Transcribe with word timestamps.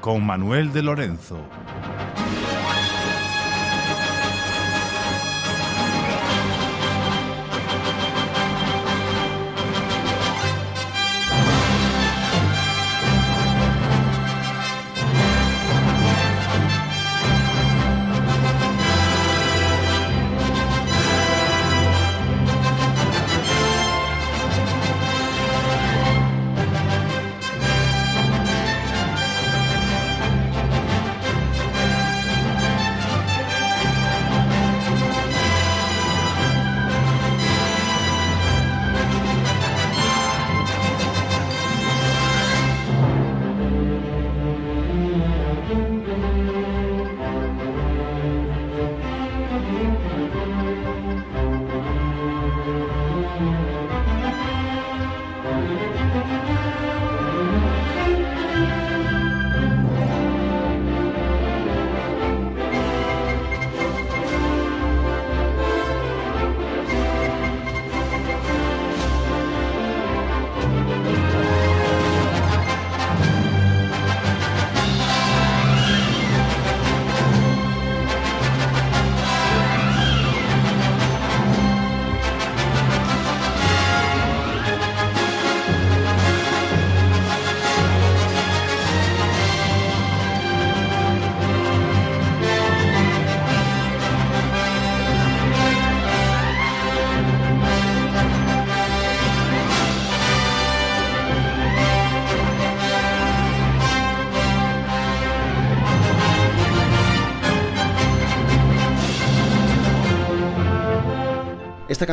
Con 0.00 0.24
Manuel 0.24 0.72
de 0.72 0.82
Lorenzo. 0.82 1.36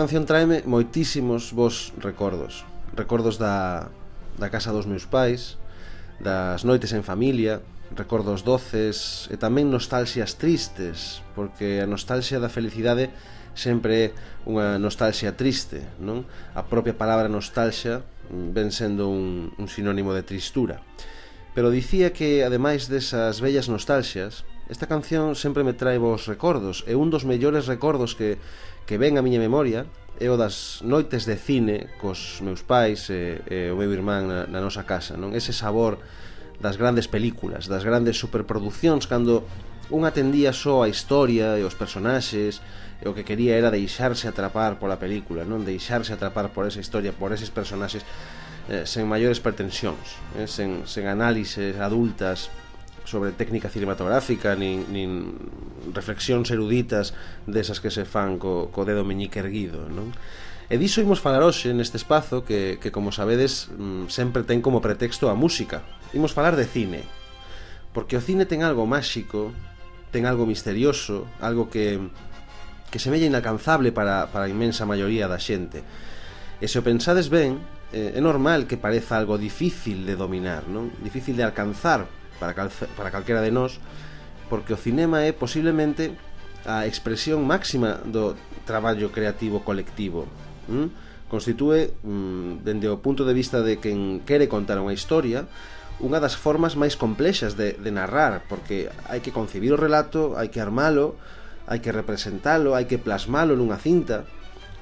canción 0.03 0.27
traeme 0.27 0.67
moitísimos 0.67 1.55
vos 1.55 1.95
recordos 2.03 2.67
Recordos 2.91 3.39
da, 3.39 3.87
da 4.35 4.51
casa 4.51 4.75
dos 4.75 4.83
meus 4.83 5.07
pais 5.07 5.55
Das 6.19 6.67
noites 6.67 6.91
en 6.91 7.07
familia 7.07 7.63
Recordos 7.95 8.43
doces 8.43 9.31
E 9.31 9.39
tamén 9.39 9.71
nostalxias 9.71 10.35
tristes 10.35 11.23
Porque 11.39 11.79
a 11.79 11.87
nostalxia 11.87 12.43
da 12.43 12.51
felicidade 12.51 13.15
sempre 13.55 13.95
é 13.95 14.07
unha 14.43 14.75
nostalxia 14.75 15.39
triste 15.39 15.79
non? 16.03 16.27
A 16.51 16.67
propia 16.67 16.91
palabra 16.91 17.31
nostalxia 17.31 18.03
ven 18.27 18.75
sendo 18.75 19.07
un, 19.07 19.55
un 19.55 19.67
sinónimo 19.71 20.11
de 20.11 20.27
tristura 20.27 20.83
Pero 21.55 21.71
dicía 21.71 22.11
que, 22.11 22.43
ademais 22.43 22.91
desas 22.91 23.39
vellas 23.39 23.71
nostalxias 23.71 24.43
Esta 24.67 24.91
canción 24.91 25.39
sempre 25.39 25.63
me 25.63 25.71
trae 25.71 25.95
vos 25.95 26.27
recordos 26.27 26.83
e 26.87 26.95
un 26.95 27.07
dos 27.07 27.23
mellores 27.23 27.71
recordos 27.71 28.19
que 28.19 28.35
que 28.85 28.99
ven 28.99 29.17
a 29.17 29.23
miña 29.23 29.39
memoria 29.39 29.85
é 30.19 30.29
o 30.29 30.37
das 30.37 30.85
noites 30.85 31.25
de 31.25 31.35
cine 31.35 31.89
cos 31.97 32.39
meus 32.45 32.61
pais 32.61 33.09
e, 33.09 33.41
e 33.49 33.73
o 33.73 33.79
meu 33.79 33.89
irmán 33.89 34.29
na, 34.29 34.39
na 34.45 34.59
nosa 34.61 34.85
casa, 34.85 35.17
non? 35.17 35.33
Ese 35.33 35.55
sabor 35.55 35.97
das 36.61 36.77
grandes 36.77 37.09
películas, 37.09 37.65
das 37.65 37.83
grandes 37.83 38.21
superproduccións 38.21 39.09
cando 39.09 39.43
un 39.89 40.05
atendía 40.05 40.53
só 40.53 40.85
a 40.85 40.91
historia 40.91 41.59
e 41.59 41.63
os 41.65 41.75
personaxes 41.75 42.61
e 43.03 43.09
o 43.09 43.15
que 43.17 43.27
quería 43.27 43.59
era 43.59 43.73
deixarse 43.73 44.29
atrapar 44.29 44.79
pola 44.79 45.01
película, 45.01 45.43
non 45.43 45.67
deixarse 45.67 46.15
atrapar 46.15 46.55
por 46.55 46.63
esa 46.63 46.79
historia, 46.79 47.11
por 47.11 47.35
eses 47.35 47.51
personaxes 47.51 48.07
eh, 48.71 48.87
sen 48.87 49.09
maiores 49.09 49.43
pretensións, 49.43 50.21
eh, 50.39 50.47
sen, 50.47 50.87
sen 50.87 51.11
análises 51.11 51.75
adultas, 51.83 52.47
sobre 53.13 53.37
técnica 53.37 53.69
cinematográfica 53.69 54.57
nin, 54.57 54.89
nin 54.89 55.37
reflexións 55.93 56.49
eruditas 56.49 57.13
desas 57.45 57.77
que 57.77 57.93
se 57.93 58.09
fan 58.09 58.41
co, 58.41 58.73
co 58.73 58.81
dedo 58.89 59.05
meñique 59.05 59.37
erguido 59.37 59.85
non? 59.93 60.09
E 60.73 60.81
diso 60.81 61.05
imos 61.05 61.21
falar 61.21 61.45
hoxe 61.45 61.69
neste 61.69 62.01
espazo 62.01 62.41
que, 62.41 62.81
que 62.81 62.89
como 62.89 63.13
sabedes, 63.13 63.69
mm, 63.69 64.09
sempre 64.09 64.41
ten 64.41 64.63
como 64.63 64.81
pretexto 64.81 65.29
a 65.29 65.37
música. 65.37 65.85
Imos 66.17 66.33
falar 66.33 66.57
de 66.57 66.65
cine. 66.65 67.05
Porque 67.93 68.17
o 68.17 68.23
cine 68.23 68.49
ten 68.49 68.65
algo 68.65 68.89
máxico, 68.89 69.53
ten 70.09 70.25
algo 70.25 70.49
misterioso, 70.49 71.29
algo 71.43 71.69
que 71.69 72.01
que 72.93 73.01
semella 73.01 73.25
inalcanzable 73.25 73.91
para, 73.91 74.29
para 74.29 74.45
a 74.45 74.53
inmensa 74.53 74.85
maioría 74.85 75.25
da 75.25 75.41
xente. 75.41 75.81
E 76.61 76.69
se 76.69 76.77
o 76.77 76.85
pensades 76.85 77.25
ben, 77.25 77.57
eh, 77.89 78.13
é 78.17 78.21
normal 78.21 78.69
que 78.69 78.77
pareza 78.77 79.17
algo 79.17 79.37
difícil 79.41 80.05
de 80.05 80.13
dominar, 80.13 80.69
non? 80.69 80.93
Difícil 81.01 81.33
de 81.33 81.41
alcanzar, 81.41 82.05
para, 82.39 82.53
cal, 82.53 82.69
para 82.97 83.11
calquera 83.11 83.41
de 83.41 83.51
nós 83.51 83.79
porque 84.49 84.73
o 84.73 84.79
cinema 84.79 85.25
é 85.25 85.31
posiblemente 85.33 86.13
a 86.65 86.87
expresión 86.87 87.43
máxima 87.43 87.99
do 88.05 88.37
traballo 88.63 89.11
creativo 89.11 89.61
colectivo 89.61 90.27
mm? 90.69 91.27
constitúe 91.27 91.93
mm, 92.03 92.63
dende 92.63 92.87
o 92.87 93.01
punto 93.01 93.25
de 93.25 93.33
vista 93.33 93.61
de 93.65 93.81
quen 93.81 94.21
quere 94.23 94.47
contar 94.47 94.79
unha 94.79 94.95
historia 94.95 95.45
unha 96.01 96.17
das 96.17 96.33
formas 96.33 96.73
máis 96.73 96.97
complexas 96.97 97.53
de, 97.53 97.77
de 97.77 97.91
narrar 97.93 98.45
porque 98.49 98.89
hai 99.09 99.21
que 99.21 99.35
concibir 99.35 99.73
o 99.73 99.79
relato 99.79 100.33
hai 100.39 100.49
que 100.49 100.61
armalo 100.61 101.19
hai 101.67 101.79
que 101.79 101.95
representalo, 101.95 102.75
hai 102.75 102.85
que 102.85 102.99
plasmalo 102.99 103.55
nunha 103.55 103.79
cinta 103.79 104.27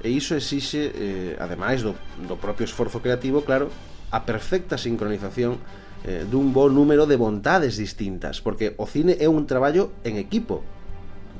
e 0.02 0.10
iso 0.10 0.34
exixe, 0.34 0.90
eh, 0.90 1.32
ademais 1.38 1.86
do, 1.86 1.94
do 2.26 2.34
propio 2.34 2.66
esforzo 2.66 2.98
creativo, 2.98 3.46
claro, 3.46 3.70
a 4.10 4.26
perfecta 4.26 4.74
sincronización 4.74 5.62
eh, 6.04 6.26
dun 6.26 6.50
bo 6.52 6.68
número 6.68 7.06
de 7.06 7.16
vontades 7.16 7.78
distintas, 7.78 8.42
porque 8.42 8.74
o 8.78 8.86
cine 8.86 9.16
é 9.22 9.28
un 9.30 9.46
traballo 9.46 9.94
en 10.02 10.18
equipo. 10.18 10.62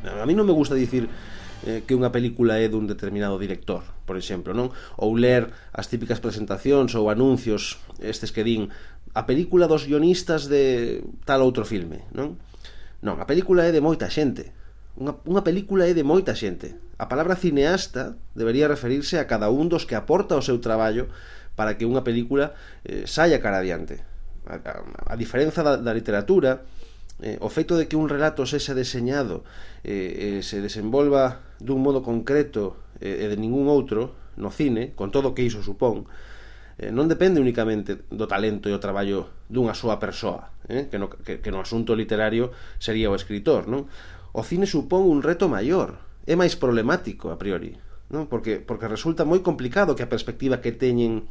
A 0.02 0.26
mí 0.26 0.34
non 0.34 0.46
me 0.46 0.54
gusta 0.54 0.78
dicir 0.78 1.10
eh, 1.66 1.82
que 1.87 1.94
unha 1.94 2.14
película 2.14 2.58
é 2.58 2.66
dun 2.70 2.87
determinado 2.87 3.38
director, 3.38 3.82
por 4.06 4.14
exemplo, 4.19 4.54
non? 4.54 4.70
Ou 4.98 5.14
ler 5.19 5.50
as 5.75 5.90
típicas 5.90 6.22
presentacións 6.22 6.94
ou 6.94 7.10
anuncios 7.10 7.82
estes 7.98 8.31
que 8.31 8.46
din 8.46 8.70
a 9.12 9.26
película 9.26 9.69
dos 9.69 9.84
guionistas 9.87 10.46
de 10.46 11.02
tal 11.26 11.42
outro 11.42 11.66
filme, 11.66 12.06
non? 12.14 12.38
Non, 13.02 13.19
a 13.19 13.26
película 13.26 13.66
é 13.66 13.75
de 13.75 13.82
moita 13.82 14.06
xente. 14.06 14.54
Unha, 14.94 15.19
unha 15.26 15.42
película 15.42 15.90
é 15.90 15.94
de 15.94 16.06
moita 16.06 16.38
xente. 16.38 16.78
A 17.02 17.10
palabra 17.10 17.34
cineasta 17.34 18.14
debería 18.38 18.70
referirse 18.70 19.19
a 19.19 19.26
cada 19.26 19.50
un 19.50 19.66
dos 19.66 19.90
que 19.90 19.98
aporta 19.98 20.38
o 20.38 20.44
seu 20.44 20.62
traballo 20.62 21.10
para 21.58 21.75
que 21.75 21.82
unha 21.82 22.06
película 22.06 22.54
eh, 22.87 23.10
saia 23.10 23.42
cara 23.42 23.58
adiante 23.58 24.12
a, 24.46 24.56
a, 24.58 24.72
a 25.12 25.16
diferenza 25.16 25.62
da, 25.62 25.76
da 25.76 25.92
literatura 25.94 26.62
eh, 27.22 27.38
o 27.38 27.48
feito 27.48 27.78
de 27.78 27.86
que 27.86 27.94
un 27.94 28.10
relato 28.10 28.42
sexa 28.46 28.74
deseñado 28.74 29.46
eh, 29.86 30.38
eh, 30.38 30.42
se 30.42 30.58
desenvolva 30.58 31.44
dun 31.62 31.82
modo 31.84 32.02
concreto 32.02 32.96
eh, 32.98 33.24
e 33.24 33.26
de 33.30 33.38
ningún 33.38 33.70
outro 33.70 34.18
no 34.40 34.48
cine, 34.48 34.96
con 34.96 35.12
todo 35.12 35.30
o 35.30 35.34
que 35.36 35.46
iso 35.46 35.62
supón 35.62 36.08
eh, 36.80 36.90
non 36.90 37.06
depende 37.06 37.38
únicamente 37.38 38.02
do 38.10 38.26
talento 38.26 38.66
e 38.66 38.74
o 38.74 38.82
traballo 38.82 39.46
dunha 39.46 39.76
súa 39.76 40.02
persoa 40.02 40.50
eh, 40.66 40.90
que, 40.90 40.98
no, 40.98 41.12
que, 41.12 41.38
que 41.38 41.54
no 41.54 41.62
asunto 41.62 41.94
literario 41.94 42.50
sería 42.82 43.12
o 43.12 43.18
escritor 43.18 43.70
non? 43.70 43.86
o 44.34 44.42
cine 44.42 44.66
supón 44.66 45.06
un 45.06 45.22
reto 45.22 45.46
maior 45.46 46.00
é 46.26 46.34
máis 46.34 46.58
problemático 46.58 47.30
a 47.30 47.38
priori 47.38 47.76
non? 48.12 48.28
Porque, 48.28 48.60
porque 48.60 48.90
resulta 48.90 49.22
moi 49.24 49.40
complicado 49.44 49.94
que 49.94 50.04
a 50.04 50.10
perspectiva 50.10 50.58
que 50.58 50.74
teñen 50.74 51.28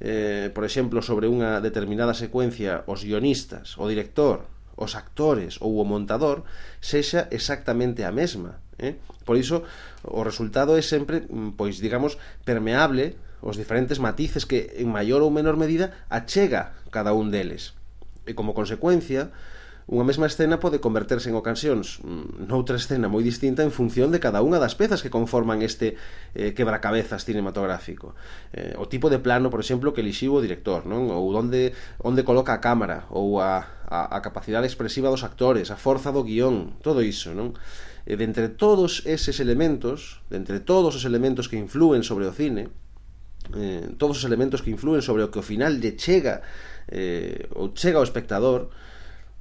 eh, 0.00 0.50
por 0.54 0.64
exemplo, 0.64 1.02
sobre 1.02 1.28
unha 1.28 1.60
determinada 1.60 2.16
secuencia 2.16 2.86
os 2.86 3.04
guionistas, 3.04 3.76
o 3.76 3.84
director, 3.90 4.46
os 4.76 4.96
actores 4.96 5.60
ou 5.60 5.76
o 5.76 5.84
montador 5.84 6.44
sexa 6.80 7.28
exactamente 7.30 8.04
a 8.04 8.12
mesma. 8.12 8.60
Eh? 8.78 8.96
Por 9.24 9.36
iso, 9.36 9.62
o 10.02 10.22
resultado 10.24 10.74
é 10.74 10.82
sempre, 10.82 11.28
mm, 11.28 11.54
pois, 11.54 11.78
digamos, 11.78 12.18
permeable 12.44 13.16
os 13.42 13.58
diferentes 13.58 13.98
matices 13.98 14.46
que, 14.46 14.78
en 14.78 14.88
maior 14.88 15.20
ou 15.20 15.30
menor 15.30 15.58
medida, 15.58 16.06
achega 16.08 16.78
cada 16.94 17.12
un 17.12 17.30
deles. 17.34 17.74
E 18.26 18.38
como 18.38 18.54
consecuencia, 18.54 19.34
unha 19.90 20.06
mesma 20.06 20.30
escena 20.30 20.62
pode 20.62 20.78
converterse 20.78 21.26
en 21.26 21.34
ocasións 21.34 21.98
mm, 22.06 22.46
noutra 22.46 22.78
escena 22.78 23.10
moi 23.10 23.26
distinta 23.26 23.66
en 23.66 23.74
función 23.74 24.14
de 24.14 24.22
cada 24.22 24.38
unha 24.38 24.62
das 24.62 24.78
pezas 24.78 25.02
que 25.02 25.10
conforman 25.10 25.58
este 25.66 25.98
eh, 26.38 26.54
quebracabezas 26.54 27.26
cinematográfico. 27.26 28.14
Eh, 28.54 28.78
o 28.78 28.86
tipo 28.86 29.10
de 29.10 29.18
plano, 29.18 29.50
por 29.50 29.58
exemplo, 29.58 29.90
que 29.90 30.06
elixiu 30.06 30.38
o 30.38 30.44
director, 30.44 30.86
non? 30.86 31.10
Ou 31.10 31.34
onde, 31.34 31.74
onde 31.98 32.22
coloca 32.22 32.54
a 32.54 32.62
cámara, 32.62 33.10
ou 33.10 33.42
a, 33.42 33.82
a, 33.90 34.14
a 34.14 34.18
capacidade 34.22 34.70
expresiva 34.70 35.10
dos 35.10 35.26
actores, 35.26 35.74
a 35.74 35.78
forza 35.80 36.14
do 36.14 36.22
guión, 36.22 36.78
todo 36.78 37.02
iso, 37.02 37.34
non? 37.34 37.58
E 38.06 38.14
de 38.14 38.22
entre 38.22 38.50
todos 38.54 39.02
eses 39.02 39.42
elementos, 39.42 40.22
de 40.30 40.38
entre 40.38 40.62
todos 40.62 40.94
os 40.94 41.02
elementos 41.02 41.50
que 41.50 41.58
influen 41.58 42.06
sobre 42.06 42.30
o 42.30 42.34
cine, 42.34 42.70
eh, 43.54 43.90
todos 43.98 44.22
os 44.22 44.24
elementos 44.24 44.62
que 44.62 44.70
influen 44.70 45.02
sobre 45.02 45.26
o 45.26 45.30
que 45.30 45.42
ao 45.42 45.46
final 45.46 45.74
lle 45.74 45.98
chega 45.98 46.42
eh, 46.86 47.50
ou 47.58 47.74
chega 47.74 47.98
ao 47.98 48.06
espectador, 48.06 48.70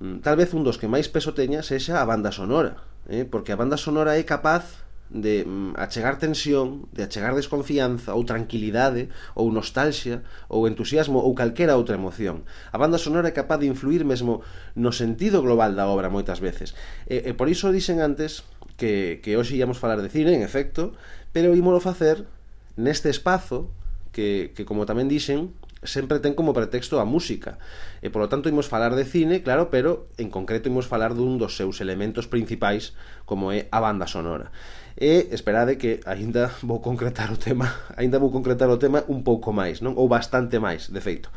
Mm, 0.01 0.25
tal 0.25 0.35
vez 0.35 0.49
un 0.57 0.65
dos 0.65 0.81
que 0.81 0.89
máis 0.89 1.05
peso 1.13 1.37
teña 1.37 1.61
sexa 1.61 2.01
a 2.01 2.09
banda 2.09 2.33
sonora 2.33 2.81
eh? 3.05 3.21
porque 3.21 3.53
a 3.53 3.59
banda 3.61 3.77
sonora 3.77 4.17
é 4.17 4.25
capaz 4.25 4.81
de 5.13 5.45
mm, 5.45 5.77
achegar 5.77 6.17
tensión, 6.17 6.89
de 6.89 7.05
achegar 7.05 7.35
desconfianza 7.35 8.17
ou 8.17 8.25
tranquilidade, 8.25 9.13
ou 9.37 9.51
nostalxia, 9.53 10.23
ou 10.47 10.65
entusiasmo 10.65 11.19
ou 11.19 11.35
calquera 11.35 11.75
outra 11.77 11.99
emoción. 11.99 12.47
A 12.71 12.79
banda 12.79 12.97
sonora 12.97 13.29
é 13.29 13.35
capaz 13.35 13.59
de 13.61 13.69
influir 13.69 14.01
mesmo 14.01 14.41
no 14.73 14.89
sentido 14.89 15.43
global 15.43 15.75
da 15.77 15.85
obra 15.85 16.09
moitas 16.09 16.41
veces. 16.41 16.73
E, 17.05 17.29
e 17.29 17.31
por 17.37 17.51
iso 17.51 17.69
dixen 17.69 18.01
antes 18.01 18.47
que, 18.79 19.21
que 19.21 19.37
hoxe 19.37 19.53
íamos 19.59 19.77
falar 19.77 20.01
de 20.01 20.09
cine, 20.09 20.33
en 20.33 20.41
efecto, 20.41 20.97
pero 21.29 21.53
ímolo 21.53 21.77
facer 21.83 22.25
neste 22.73 23.11
espazo 23.13 23.69
que, 24.15 24.55
que 24.55 24.65
como 24.65 24.87
tamén 24.87 25.11
dixen, 25.11 25.53
sempre 25.83 26.21
ten 26.21 26.37
como 26.37 26.53
pretexto 26.53 27.01
a 27.01 27.05
música. 27.05 27.57
E 28.05 28.13
polo 28.13 28.29
tanto 28.29 28.49
imos 28.49 28.69
falar 28.69 28.93
de 28.93 29.05
cine, 29.05 29.41
claro, 29.41 29.73
pero 29.73 30.09
en 30.21 30.29
concreto 30.29 30.69
imos 30.69 30.85
falar 30.85 31.17
dun 31.17 31.41
dos 31.41 31.57
seus 31.57 31.81
elementos 31.81 32.29
principais 32.29 32.93
como 33.25 33.49
é 33.49 33.65
a 33.73 33.81
banda 33.81 34.05
sonora. 34.05 34.53
E 34.93 35.33
esperade 35.33 35.81
que 35.81 36.03
aínda 36.05 36.53
vou 36.61 36.83
concretar 36.83 37.33
o 37.33 37.37
tema 37.39 37.71
aínda 37.99 38.21
vou 38.21 38.29
concretar 38.29 38.69
o 38.69 38.77
tema 38.77 39.01
un 39.09 39.25
pouco 39.25 39.49
máis 39.49 39.81
non? 39.81 39.97
Ou 39.97 40.05
bastante 40.05 40.61
máis, 40.61 40.93
de 40.93 41.01
feito. 41.01 41.33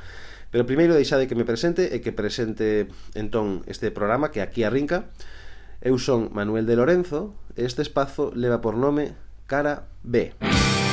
Pero 0.52 0.68
primeiro 0.68 0.94
deixade 0.94 1.26
que 1.26 1.34
me 1.34 1.48
presente 1.48 1.90
e 1.90 2.04
que 2.04 2.12
presente 2.12 2.86
entón 3.16 3.64
este 3.64 3.88
programa 3.90 4.28
que 4.28 4.44
aquí 4.44 4.62
arrinca 4.62 5.08
eu 5.80 5.96
son 5.96 6.32
Manuel 6.36 6.68
de 6.68 6.76
Lorenzo 6.76 7.32
e 7.56 7.64
este 7.64 7.80
espazo 7.80 8.30
leva 8.36 8.60
por 8.60 8.76
nome 8.76 9.16
Cara 9.48 9.88
B 10.04 10.32
Cara 10.34 10.34
B. 10.40 10.83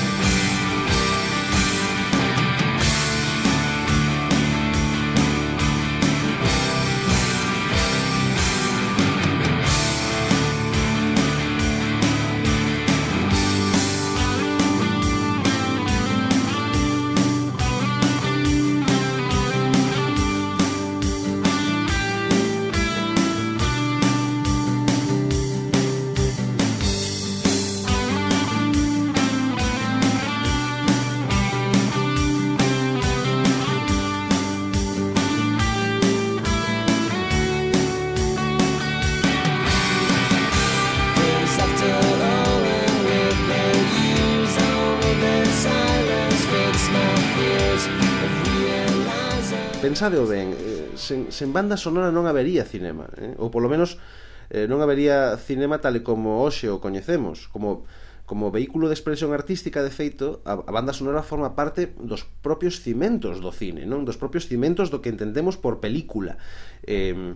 pensádeo 49.81 50.29
ben, 50.29 50.53
eh, 50.53 50.93
sen, 50.95 51.33
sen 51.33 51.49
banda 51.49 51.73
sonora 51.73 52.13
non 52.13 52.29
habería 52.29 52.63
cinema, 52.63 53.09
eh? 53.17 53.33
ou 53.41 53.49
polo 53.49 53.65
menos 53.65 53.97
eh, 54.53 54.69
non 54.69 54.79
habería 54.79 55.33
cinema 55.41 55.81
tal 55.81 55.97
e 55.97 56.05
como 56.05 56.45
hoxe 56.45 56.69
o 56.69 56.77
coñecemos, 56.77 57.49
como 57.49 57.83
como 58.29 58.47
vehículo 58.47 58.87
de 58.87 58.95
expresión 58.95 59.35
artística, 59.35 59.83
de 59.83 59.91
feito, 59.91 60.39
a, 60.47 60.55
a 60.55 60.71
banda 60.71 60.95
sonora 60.95 61.19
forma 61.19 61.51
parte 61.51 61.91
dos 61.99 62.23
propios 62.39 62.79
cimentos 62.79 63.43
do 63.43 63.51
cine, 63.51 63.83
non 63.83 64.07
dos 64.07 64.15
propios 64.15 64.47
cimentos 64.47 64.87
do 64.87 65.03
que 65.03 65.11
entendemos 65.11 65.59
por 65.59 65.83
película. 65.83 66.37
Eh, 66.85 67.35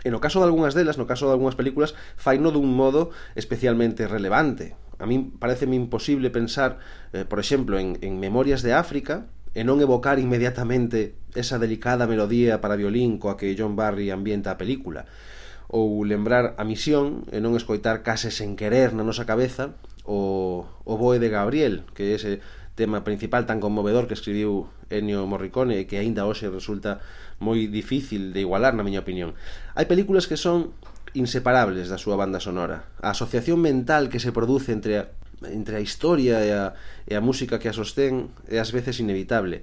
E 0.00 0.08
no 0.08 0.16
caso 0.16 0.40
de 0.40 0.48
algunhas 0.48 0.72
delas, 0.72 0.96
no 0.96 1.04
caso 1.04 1.28
de 1.28 1.36
algunhas 1.36 1.60
películas, 1.60 1.92
faino 2.16 2.48
dun 2.48 2.72
modo 2.72 3.12
especialmente 3.36 4.08
relevante. 4.08 4.72
A 4.96 5.04
min 5.04 5.36
pareceme 5.36 5.76
imposible 5.76 6.32
pensar, 6.32 6.80
eh, 7.12 7.28
por 7.28 7.36
exemplo, 7.36 7.76
en, 7.76 8.00
en 8.00 8.16
Memorias 8.16 8.64
de 8.64 8.72
África, 8.72 9.28
e 9.52 9.60
non 9.60 9.82
evocar 9.82 10.16
inmediatamente 10.22 11.19
esa 11.34 11.58
delicada 11.58 12.06
melodía 12.06 12.60
para 12.60 12.78
violín 12.78 13.18
coa 13.18 13.36
que 13.38 13.54
John 13.58 13.76
Barry 13.76 14.10
ambienta 14.10 14.54
a 14.54 14.58
película, 14.58 15.06
ou 15.70 16.02
lembrar 16.02 16.58
a 16.58 16.64
misión 16.66 17.26
e 17.30 17.38
non 17.38 17.54
escoitar 17.54 18.02
case 18.02 18.34
sen 18.34 18.58
querer 18.58 18.90
na 18.90 19.06
nosa 19.06 19.22
cabeza 19.22 19.78
o, 20.02 20.66
o 20.82 20.94
boe 20.98 21.22
de 21.22 21.30
Gabriel, 21.30 21.86
que 21.94 22.10
é 22.10 22.18
ese 22.18 22.42
tema 22.74 23.06
principal 23.06 23.46
tan 23.46 23.62
conmovedor 23.62 24.10
que 24.10 24.16
escribiu 24.18 24.66
Ennio 24.90 25.22
Morricone 25.30 25.78
e 25.78 25.86
que 25.86 26.02
aínda 26.02 26.26
hoxe 26.26 26.50
resulta 26.50 26.98
moi 27.38 27.70
difícil 27.70 28.34
de 28.34 28.42
igualar 28.42 28.74
na 28.74 28.82
miña 28.82 29.04
opinión. 29.04 29.38
Hai 29.78 29.86
películas 29.86 30.26
que 30.26 30.40
son 30.40 30.74
inseparables 31.14 31.86
da 31.86 31.98
súa 31.98 32.18
banda 32.18 32.42
sonora. 32.42 32.90
A 32.98 33.14
asociación 33.14 33.62
mental 33.62 34.10
que 34.10 34.22
se 34.22 34.34
produce 34.34 34.74
entre 34.74 34.98
a, 34.98 35.04
entre 35.46 35.78
a 35.78 35.84
historia 35.84 36.42
e 36.42 36.50
a, 36.50 36.74
e 37.06 37.14
a 37.14 37.22
música 37.22 37.62
que 37.62 37.70
a 37.70 37.76
sostén 37.76 38.34
é 38.50 38.58
ás 38.58 38.74
veces 38.74 38.98
inevitable. 38.98 39.62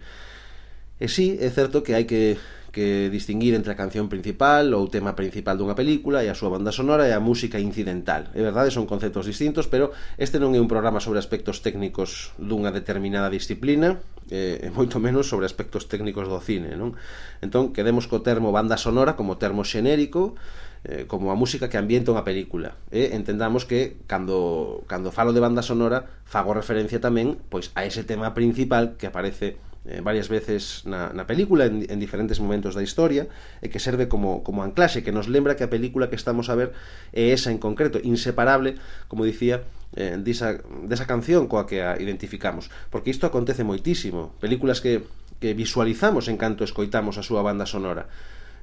E 0.97 1.07
sí, 1.07 1.37
é 1.41 1.49
certo 1.53 1.85
que 1.85 1.93
hai 1.93 2.05
que 2.09 2.41
que 2.77 3.09
distinguir 3.09 3.55
entre 3.55 3.73
a 3.73 3.79
canción 3.79 4.05
principal 4.05 4.69
ou 4.77 4.85
o 4.85 4.91
tema 4.93 5.17
principal 5.17 5.57
dunha 5.57 5.73
película 5.73 6.21
e 6.21 6.29
a 6.29 6.37
súa 6.37 6.53
banda 6.53 6.69
sonora 6.69 7.09
e 7.09 7.13
a 7.15 7.17
música 7.17 7.57
incidental. 7.57 8.29
É 8.37 8.41
verdade, 8.45 8.69
son 8.69 8.85
conceptos 8.85 9.25
distintos, 9.25 9.65
pero 9.65 9.97
este 10.21 10.37
non 10.37 10.53
é 10.53 10.61
un 10.61 10.69
programa 10.69 11.01
sobre 11.01 11.17
aspectos 11.17 11.65
técnicos 11.65 12.37
dunha 12.37 12.69
determinada 12.69 13.33
disciplina, 13.33 13.97
e, 14.29 14.61
e 14.61 14.69
moito 14.69 15.01
menos 15.01 15.25
sobre 15.25 15.49
aspectos 15.49 15.89
técnicos 15.89 16.29
do 16.29 16.37
cine, 16.37 16.77
non? 16.77 16.93
Entón, 17.41 17.73
quedemos 17.73 18.05
co 18.05 18.21
termo 18.21 18.53
banda 18.53 18.77
sonora 18.77 19.17
como 19.17 19.41
termo 19.41 19.65
xenérico, 19.65 20.37
eh, 20.85 21.09
como 21.09 21.33
a 21.33 21.35
música 21.39 21.73
que 21.73 21.81
ambienta 21.81 22.13
unha 22.13 22.21
película. 22.21 22.77
E 22.93 23.17
entendamos 23.17 23.65
que 23.65 23.97
cando 24.05 24.85
cando 24.85 25.09
falo 25.09 25.33
de 25.33 25.41
banda 25.41 25.65
sonora, 25.65 26.05
fago 26.29 26.53
referencia 26.53 27.01
tamén 27.01 27.41
pois 27.49 27.73
a 27.73 27.89
ese 27.89 28.05
tema 28.05 28.37
principal 28.37 29.01
que 29.01 29.09
aparece 29.09 29.57
eh, 29.87 30.01
varias 30.03 30.27
veces 30.27 30.83
na, 30.83 31.15
na 31.15 31.23
película 31.23 31.65
en, 31.65 31.87
en 31.87 31.99
diferentes 31.99 32.43
momentos 32.43 32.75
da 32.75 32.83
historia 32.83 33.31
e 33.63 33.71
que 33.71 33.79
serve 33.79 34.11
como, 34.11 34.43
como 34.43 34.61
anclaxe 34.61 34.99
que 34.99 35.15
nos 35.15 35.31
lembra 35.31 35.55
que 35.55 35.63
a 35.63 35.71
película 35.71 36.11
que 36.11 36.19
estamos 36.19 36.51
a 36.51 36.59
ver 36.59 36.75
é 37.15 37.31
esa 37.31 37.55
en 37.55 37.57
concreto, 37.57 37.97
inseparable 38.03 38.75
como 39.07 39.23
dicía, 39.23 39.63
eh, 39.95 40.19
desa, 40.19 40.59
desa 40.83 41.07
canción 41.07 41.47
coa 41.47 41.63
que 41.63 41.79
a 41.79 41.95
identificamos. 41.95 42.67
Porque 42.91 43.07
isto 43.07 43.23
acontece 43.23 43.63
moitísimo. 43.63 44.35
Películas 44.43 44.83
que, 44.83 45.07
que 45.39 45.55
visualizamos 45.55 46.27
en 46.27 46.35
canto 46.35 46.67
escoitamos 46.67 47.15
a 47.15 47.23
súa 47.23 47.39
banda 47.39 47.63
sonora. 47.63 48.11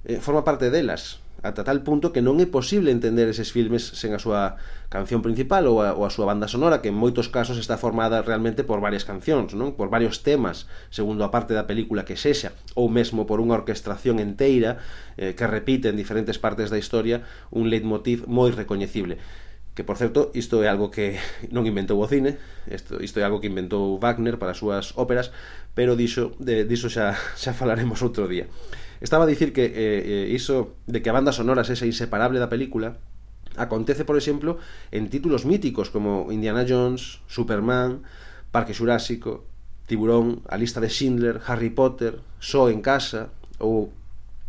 Eh, 0.04 0.21
forma 0.21 0.45
parte 0.45 0.69
delas 0.69 1.24
ata 1.45 1.61
tal 1.63 1.85
punto 1.85 2.09
que 2.09 2.25
non 2.25 2.41
é 2.41 2.49
posible 2.49 2.89
entender 2.89 3.29
eses 3.29 3.53
filmes 3.53 3.85
sen 3.93 4.17
a 4.17 4.21
súa 4.21 4.57
canción 4.89 5.21
principal 5.21 5.69
ou 5.69 5.85
a, 5.85 5.93
ou 5.93 6.09
a 6.09 6.11
súa 6.11 6.25
banda 6.25 6.49
sonora, 6.49 6.81
que 6.81 6.89
en 6.89 6.97
moitos 6.97 7.29
casos 7.29 7.61
está 7.61 7.77
formada 7.77 8.25
realmente 8.25 8.65
por 8.65 8.81
varias 8.81 9.05
cancións, 9.05 9.53
non? 9.53 9.77
Por 9.77 9.93
varios 9.93 10.25
temas, 10.25 10.65
segundo 10.89 11.21
a 11.21 11.29
parte 11.29 11.53
da 11.53 11.69
película 11.69 12.09
que 12.09 12.17
sexa, 12.17 12.57
ou 12.73 12.89
mesmo 12.89 13.29
por 13.29 13.45
unha 13.45 13.61
orquestración 13.61 14.17
enteira 14.25 14.81
eh, 15.21 15.37
que 15.37 15.45
repite 15.45 15.93
en 15.93 16.01
diferentes 16.01 16.41
partes 16.41 16.73
da 16.73 16.81
historia 16.81 17.29
un 17.53 17.69
leitmotiv 17.69 18.25
moi 18.25 18.49
recoñecible 18.49 19.21
que 19.75 19.83
por 19.83 19.99
certo 19.99 20.31
isto 20.35 20.63
é 20.63 20.69
algo 20.71 20.91
que 20.91 21.19
non 21.55 21.67
inventou 21.67 21.99
o 21.99 22.07
cine 22.07 22.39
isto, 22.71 23.03
isto 23.03 23.19
é 23.21 23.27
algo 23.27 23.43
que 23.43 23.51
inventou 23.51 23.99
Wagner 23.99 24.39
para 24.39 24.55
as 24.55 24.63
súas 24.63 24.95
óperas 24.95 25.35
pero 25.75 25.99
dixo, 25.99 26.33
de, 26.39 26.63
diso 26.65 26.87
xa, 26.87 27.19
xa 27.35 27.53
falaremos 27.53 28.01
outro 28.01 28.31
día 28.31 28.47
Estaba 29.01 29.25
a 29.25 29.31
dicir 29.31 29.53
que 29.53 29.67
eh, 29.67 29.73
eh, 29.75 30.27
iso 30.31 30.77
de 30.87 31.03
que 31.03 31.11
a 31.11 31.17
banda 31.17 31.35
sonora 31.35 31.67
é 31.67 31.87
inseparable 31.87 32.39
da 32.39 32.53
película 32.53 32.99
acontece, 33.57 34.05
por 34.05 34.19
exemplo, 34.19 34.59
en 34.91 35.11
títulos 35.11 35.47
míticos 35.47 35.91
como 35.91 36.31
Indiana 36.35 36.67
Jones, 36.67 37.23
Superman, 37.31 38.03
Parque 38.51 38.75
Xurásico, 38.75 39.47
Tiburón, 39.87 40.43
A 40.49 40.57
lista 40.57 40.81
de 40.81 40.89
Schindler, 40.89 41.41
Harry 41.47 41.71
Potter, 41.71 42.19
Só 42.41 42.71
en 42.71 42.81
casa 42.81 43.31
ou 43.59 43.93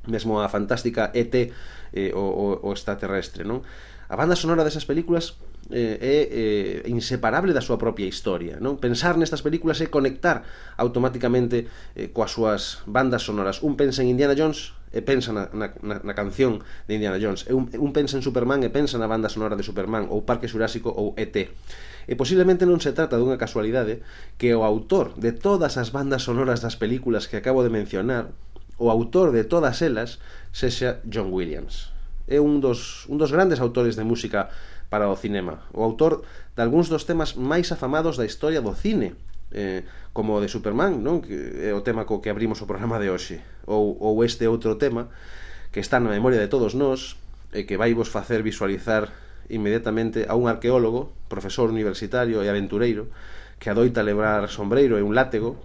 mesmo 0.07 0.41
a 0.41 0.49
fantástica 0.49 1.09
ET 1.13 1.33
eh, 1.33 2.11
o, 2.13 2.21
o, 2.21 2.45
o 2.65 2.69
extraterrestre, 2.73 3.45
non? 3.45 3.65
A 4.05 4.13
banda 4.13 4.37
sonora 4.37 4.61
desas 4.61 4.85
películas 4.85 5.37
Eh, 5.73 5.97
é, 5.97 6.15
eh, 6.29 6.93
inseparable 6.93 7.49
da 7.49 7.57
súa 7.57 7.81
propia 7.81 8.05
historia 8.05 8.61
non? 8.61 8.77
Pensar 8.77 9.17
nestas 9.17 9.41
películas 9.41 9.81
é 9.81 9.89
conectar 9.89 10.45
automáticamente 10.77 11.65
eh, 11.97 12.13
coas 12.13 12.37
súas 12.37 12.85
bandas 12.85 13.25
sonoras. 13.25 13.65
Un 13.65 13.73
pensa 13.73 14.05
en 14.05 14.13
Indiana 14.13 14.37
Jones 14.37 14.77
e 14.93 15.01
pensa 15.01 15.33
na, 15.33 15.49
na, 15.57 15.73
na 15.81 16.13
canción 16.13 16.61
de 16.85 17.01
Indiana 17.01 17.17
Jones. 17.17 17.49
E 17.49 17.57
un, 17.57 17.65
un 17.81 17.91
pensa 17.97 18.13
en 18.13 18.21
Superman 18.21 18.61
e 18.61 18.69
pensa 18.69 19.01
na 19.01 19.09
banda 19.09 19.25
sonora 19.25 19.57
de 19.57 19.65
Superman 19.65 20.05
ou 20.13 20.21
Parque 20.21 20.45
Xurásico 20.45 20.93
ou 20.93 21.17
ET 21.17 21.33
e 21.33 22.13
posiblemente 22.13 22.69
non 22.69 22.77
se 22.77 22.93
trata 22.93 23.17
dunha 23.17 23.41
casualidade 23.41 24.05
que 24.37 24.53
o 24.53 24.61
autor 24.61 25.17
de 25.17 25.33
todas 25.33 25.81
as 25.81 25.89
bandas 25.89 26.21
sonoras 26.29 26.61
das 26.61 26.77
películas 26.77 27.25
que 27.25 27.41
acabo 27.41 27.65
de 27.65 27.73
mencionar 27.73 28.29
o 28.77 28.93
autor 28.93 29.33
de 29.33 29.41
todas 29.41 29.81
elas 29.81 30.21
sexa 30.53 31.01
John 31.09 31.33
Williams. 31.33 31.89
É 32.25 32.41
un 32.41 32.57
dos, 32.57 33.05
un 33.09 33.17
dos 33.17 33.29
grandes 33.33 33.61
autores 33.61 33.97
de 33.97 34.05
música 34.05 34.49
para 34.89 35.09
o 35.09 35.15
cinema. 35.15 35.65
O 35.73 35.83
autor 35.83 36.23
de 36.55 36.61
algúns 36.61 36.87
dos 36.87 37.03
temas 37.03 37.35
máis 37.35 37.71
afamados 37.71 38.17
da 38.17 38.25
historia 38.25 38.61
do 38.61 38.73
cine, 38.73 39.17
eh, 39.51 39.83
como 40.13 40.35
o 40.35 40.41
de 40.41 40.47
Superman, 40.47 41.01
non? 41.01 41.19
Que 41.19 41.67
é 41.67 41.71
o 41.73 41.83
tema 41.83 42.07
co 42.07 42.21
que 42.23 42.31
abrimos 42.31 42.61
o 42.61 42.69
programa 42.69 43.01
de 43.01 43.09
hoxe. 43.09 43.41
Ou, 43.67 43.97
ou 43.99 44.23
este 44.23 44.47
outro 44.47 44.75
tema 44.75 45.09
que 45.71 45.83
está 45.83 45.99
na 45.99 46.11
memoria 46.11 46.39
de 46.39 46.47
todos 46.47 46.73
nós 46.73 47.19
e 47.51 47.67
que 47.67 47.75
vai 47.75 47.91
vos 47.91 48.07
facer 48.07 48.43
visualizar 48.43 49.11
inmediatamente 49.49 50.25
a 50.25 50.33
un 50.33 50.47
arqueólogo, 50.47 51.13
profesor 51.27 51.69
universitario 51.69 52.41
e 52.41 52.47
aventureiro 52.49 53.11
que 53.59 53.69
adoita 53.69 54.03
lebrar 54.03 54.49
sombreiro 54.49 54.99
e 54.99 55.03
un 55.05 55.15
látego 55.15 55.59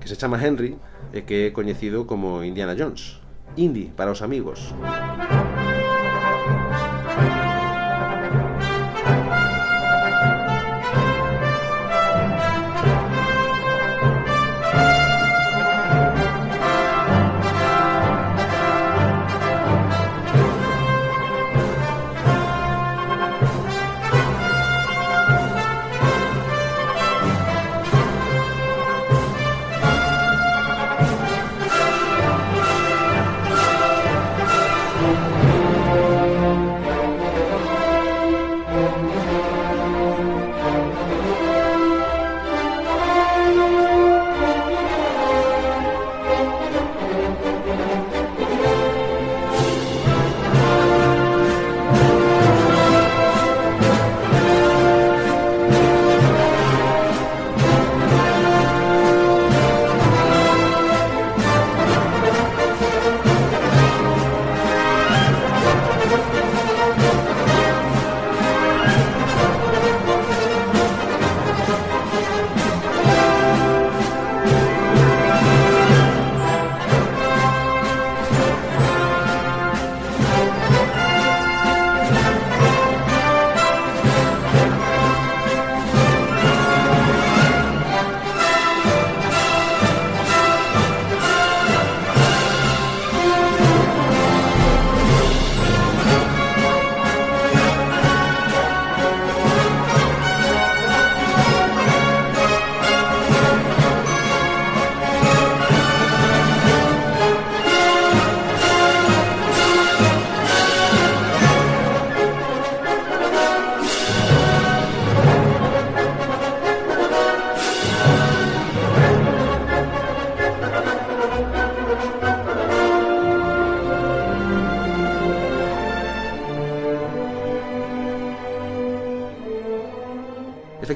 que 0.00 0.08
se 0.08 0.16
chama 0.16 0.40
Henry 0.40 0.78
e 1.12 1.26
que 1.26 1.50
é 1.50 1.54
coñecido 1.54 2.06
como 2.06 2.42
Indiana 2.46 2.78
Jones. 2.78 3.20
Indy 3.56 3.92
para 3.94 4.10
os 4.10 4.22
amigos. 4.22 4.74
Música 4.74 5.73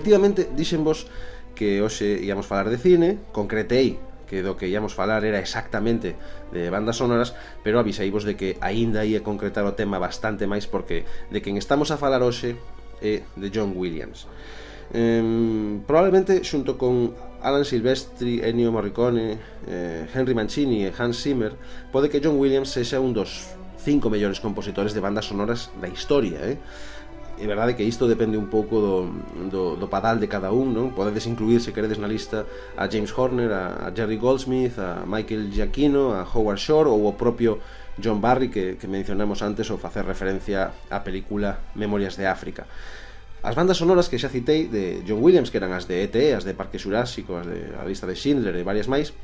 Efectivamente, 0.09 0.49
dixenvos 0.57 1.05
que 1.53 1.85
hoxe 1.85 2.17
íamos 2.25 2.49
falar 2.49 2.73
de 2.73 2.81
cine, 2.81 3.21
concretei 3.29 4.01
que 4.25 4.41
do 4.41 4.57
que 4.57 4.65
íamos 4.65 4.97
falar 4.97 5.21
era 5.29 5.37
exactamente 5.37 6.17
de 6.49 6.73
bandas 6.73 6.97
sonoras, 6.97 7.37
pero 7.61 7.77
avisaivos 7.77 8.25
de 8.25 8.33
que 8.33 8.57
aínda 8.65 9.05
ia 9.05 9.21
concretar 9.21 9.69
o 9.69 9.77
tema 9.77 10.01
bastante 10.01 10.49
máis 10.49 10.65
porque 10.65 11.05
de 11.29 11.45
quen 11.45 11.61
estamos 11.61 11.93
a 11.93 12.01
falar 12.01 12.25
hoxe 12.25 12.57
é 13.05 13.21
de 13.37 13.49
John 13.53 13.77
Williams. 13.77 14.25
Eh, 14.97 15.21
probablemente 15.85 16.41
xunto 16.41 16.81
con 16.81 17.13
Alan 17.45 17.69
Silvestri, 17.69 18.41
Ennio 18.41 18.73
Morricone, 18.73 19.37
eh, 19.69 20.09
Henry 20.09 20.33
Mancini 20.33 20.89
e 20.89 20.93
Hans 20.97 21.21
Zimmer, 21.21 21.53
pode 21.93 22.09
que 22.09 22.25
John 22.25 22.41
Williams 22.41 22.73
sexa 22.73 22.97
un 22.97 23.13
dos 23.13 23.53
cinco 23.77 24.09
mellores 24.09 24.41
compositores 24.41 24.97
de 24.97 25.05
bandas 25.05 25.29
sonoras 25.29 25.69
da 25.77 25.93
historia, 25.93 26.41
eh? 26.49 26.57
é 27.39 27.47
verdade 27.47 27.79
que 27.79 27.87
isto 27.87 28.11
depende 28.11 28.37
un 28.37 28.51
pouco 28.51 28.83
do, 28.83 28.97
do, 29.49 29.63
do 29.79 29.87
padal 29.87 30.19
de 30.19 30.27
cada 30.27 30.51
un 30.51 30.75
non 30.75 30.91
podedes 30.91 31.25
incluir 31.31 31.63
se 31.63 31.71
queredes 31.71 32.03
na 32.03 32.11
lista 32.11 32.45
a 32.75 32.91
James 32.91 33.15
Horner, 33.15 33.51
a, 33.55 33.87
a 33.87 33.95
Jerry 33.95 34.19
Goldsmith 34.19 34.77
a 34.79 35.07
Michael 35.07 35.55
Giacchino, 35.55 36.13
a 36.13 36.27
Howard 36.27 36.59
Shore 36.59 36.91
ou 36.91 37.07
o 37.07 37.15
propio 37.15 37.63
John 37.99 38.19
Barry 38.19 38.51
que, 38.51 38.75
que 38.75 38.91
mencionamos 38.91 39.43
antes 39.43 39.71
ou 39.71 39.79
facer 39.79 40.03
referencia 40.03 40.75
á 40.91 40.99
película 41.07 41.63
Memorias 41.79 42.19
de 42.19 42.27
África 42.27 42.67
As 43.39 43.55
bandas 43.55 43.79
sonoras 43.79 44.11
que 44.11 44.19
xa 44.19 44.27
citei 44.27 44.67
de 44.67 45.07
John 45.07 45.23
Williams, 45.23 45.55
que 45.55 45.63
eran 45.63 45.71
as 45.71 45.87
de 45.87 46.03
E.T., 46.03 46.35
as 46.35 46.43
de 46.43 46.59
Parque 46.59 46.83
Xurásico, 46.83 47.39
as 47.39 47.47
de 47.47 47.71
A 47.79 47.87
Vista 47.87 48.03
de 48.03 48.19
Schindler 48.19 48.51
e 48.59 48.67
varias 48.67 48.91
máis, 48.91 49.15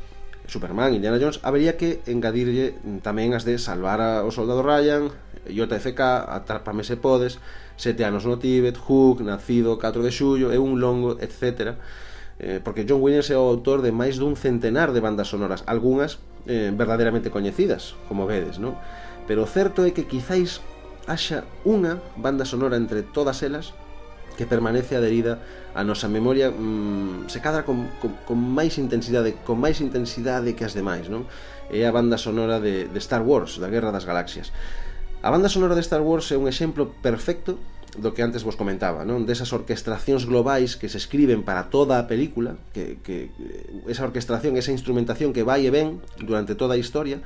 Superman, 0.46 0.94
Indiana 0.94 1.18
Jones, 1.18 1.42
habería 1.42 1.74
que 1.74 1.98
engadirlle 2.06 2.78
tamén 3.02 3.34
as 3.34 3.42
de 3.42 3.58
Salvar 3.58 3.98
ao 3.98 4.30
Soldado 4.30 4.62
Ryan, 4.62 5.10
JFK, 5.50 6.30
Atrápame 6.30 6.86
se 6.86 6.94
podes, 6.94 7.42
Sete 7.76 8.04
anos 8.04 8.24
no 8.24 8.38
Tíbet, 8.38 8.78
Hook, 8.78 9.22
Nacido 9.22 9.78
4 9.78 10.02
de 10.02 10.12
xullo, 10.14 10.54
é 10.54 10.58
un 10.58 10.78
longo, 10.78 11.18
etc. 11.18 11.74
Eh, 12.38 12.60
porque 12.62 12.86
John 12.88 13.02
Williams 13.02 13.30
é 13.30 13.38
o 13.38 13.46
autor 13.46 13.82
de 13.82 13.90
máis 13.90 14.18
dun 14.18 14.34
centenar 14.38 14.94
de 14.94 15.02
bandas 15.02 15.30
sonoras, 15.30 15.62
algunhas 15.66 16.18
eh, 16.46 16.70
verdadeiramente 16.74 17.30
coñecidas, 17.30 17.94
como 18.06 18.26
vedes, 18.26 18.58
non? 18.58 18.78
Pero 19.26 19.42
o 19.42 19.48
certo 19.50 19.82
é 19.82 19.90
que 19.90 20.06
quizáis 20.06 20.62
haxa 21.06 21.44
unha 21.68 22.00
banda 22.16 22.48
sonora 22.48 22.80
entre 22.80 23.04
todas 23.04 23.44
elas 23.44 23.76
que 24.34 24.46
permanece 24.50 24.96
adherida 24.98 25.38
á 25.74 25.82
nosa 25.86 26.10
memoria 26.10 26.50
mmm, 26.50 27.30
se 27.30 27.38
cadra 27.38 27.62
con, 27.62 27.86
con, 28.02 28.18
con 28.26 28.38
máis 28.38 28.78
intensidade 28.80 29.38
con 29.46 29.60
máis 29.60 29.78
intensidade 29.78 30.58
que 30.58 30.66
as 30.66 30.74
demais 30.74 31.06
non? 31.06 31.26
é 31.70 31.86
a 31.86 31.94
banda 31.94 32.18
sonora 32.18 32.58
de, 32.58 32.90
de 32.90 33.00
Star 33.00 33.22
Wars 33.22 33.62
da 33.62 33.70
Guerra 33.70 33.94
das 33.94 34.08
Galaxias 34.08 34.50
A 35.24 35.30
banda 35.30 35.48
sonora 35.48 35.74
de 35.74 35.80
Star 35.80 36.04
Wars 36.04 36.28
é 36.32 36.36
un 36.36 36.44
exemplo 36.52 36.92
perfecto 37.00 37.56
do 37.96 38.12
que 38.12 38.20
antes 38.20 38.44
vos 38.44 38.60
comentaba, 38.60 39.08
non? 39.08 39.24
Desas 39.24 39.56
orquestracións 39.56 40.28
globais 40.28 40.76
que 40.76 40.92
se 40.92 41.00
escriben 41.00 41.40
para 41.48 41.72
toda 41.72 41.96
a 41.96 42.04
película, 42.04 42.60
que, 42.76 43.00
que 43.00 43.32
esa 43.88 44.04
orquestración, 44.04 44.60
esa 44.60 44.76
instrumentación 44.76 45.32
que 45.32 45.40
vai 45.40 45.64
e 45.64 45.72
ven 45.72 46.04
durante 46.20 46.52
toda 46.52 46.76
a 46.76 46.82
historia, 46.82 47.24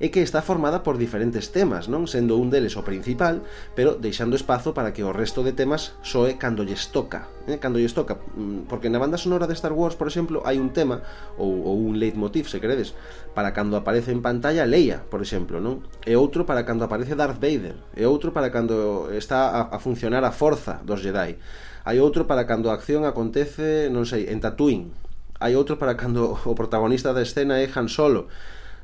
e 0.00 0.08
que 0.08 0.24
está 0.24 0.40
formada 0.40 0.80
por 0.80 0.96
diferentes 0.96 1.52
temas, 1.52 1.86
non 1.92 2.08
sendo 2.08 2.40
un 2.40 2.48
deles 2.48 2.80
o 2.80 2.82
principal, 2.82 3.44
pero 3.76 4.00
deixando 4.00 4.32
espazo 4.32 4.72
para 4.72 4.96
que 4.96 5.04
o 5.04 5.12
resto 5.12 5.44
de 5.44 5.52
temas 5.52 5.92
soe 6.00 6.40
cando 6.40 6.64
lles 6.64 6.88
toca, 6.88 7.28
eh? 7.44 7.60
cando 7.60 7.76
lles 7.76 7.92
toca, 7.92 8.16
mm, 8.16 8.64
porque 8.64 8.88
na 8.88 8.96
banda 8.96 9.20
sonora 9.20 9.44
de 9.44 9.52
Star 9.52 9.76
Wars, 9.76 10.00
por 10.00 10.08
exemplo, 10.08 10.40
hai 10.48 10.56
un 10.56 10.72
tema 10.72 11.04
ou, 11.36 11.52
ou 11.68 11.76
un 11.76 12.00
leitmotiv, 12.00 12.48
se 12.48 12.64
credes, 12.64 12.96
para 13.36 13.52
cando 13.52 13.76
aparece 13.76 14.08
en 14.08 14.24
pantalla 14.24 14.64
Leia, 14.64 15.04
por 15.04 15.20
exemplo, 15.20 15.60
non? 15.60 15.84
E 16.08 16.16
outro 16.16 16.48
para 16.48 16.64
cando 16.64 16.88
aparece 16.88 17.12
Darth 17.12 17.36
Vader, 17.36 17.76
e 17.92 18.08
outro 18.08 18.32
para 18.32 18.48
cando 18.48 19.12
está 19.12 19.52
a, 19.52 19.76
a 19.76 19.78
funcionar 19.78 20.24
a 20.24 20.32
forza 20.32 20.80
dos 20.80 21.04
Jedi. 21.04 21.36
Hai 21.84 22.00
outro 22.00 22.24
para 22.24 22.48
cando 22.48 22.72
a 22.72 22.76
acción 22.76 23.04
acontece, 23.04 23.92
non 23.92 24.08
sei, 24.08 24.32
en 24.32 24.40
Tatooine. 24.40 24.96
Hai 25.40 25.56
outro 25.56 25.80
para 25.80 25.96
cando 25.96 26.36
o 26.36 26.52
protagonista 26.52 27.12
da 27.12 27.24
escena 27.24 27.60
é 27.60 27.68
Han 27.68 27.88
Solo 27.88 28.28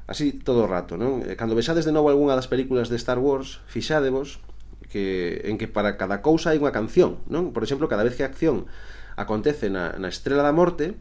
así 0.07 0.33
todo 0.33 0.65
o 0.65 0.71
rato, 0.71 0.95
non? 0.95 1.23
Eh, 1.27 1.35
cando 1.35 1.59
vexades 1.59 1.85
de 1.85 1.95
novo 1.95 2.09
algunha 2.11 2.39
das 2.39 2.47
películas 2.51 2.89
de 2.89 2.97
Star 2.99 3.19
Wars, 3.19 3.61
fixádevos 3.67 4.39
que 4.87 5.43
en 5.45 5.59
que 5.59 5.67
para 5.67 5.99
cada 5.99 6.23
cousa 6.23 6.55
hai 6.55 6.59
unha 6.63 6.71
canción, 6.71 7.19
non? 7.27 7.51
Por 7.51 7.67
exemplo, 7.67 7.91
cada 7.91 8.07
vez 8.07 8.15
que 8.15 8.23
a 8.23 8.31
acción 8.31 8.71
acontece 9.19 9.67
na, 9.69 9.99
na 9.99 10.09
Estrela 10.09 10.47
da 10.47 10.55
Morte, 10.55 10.95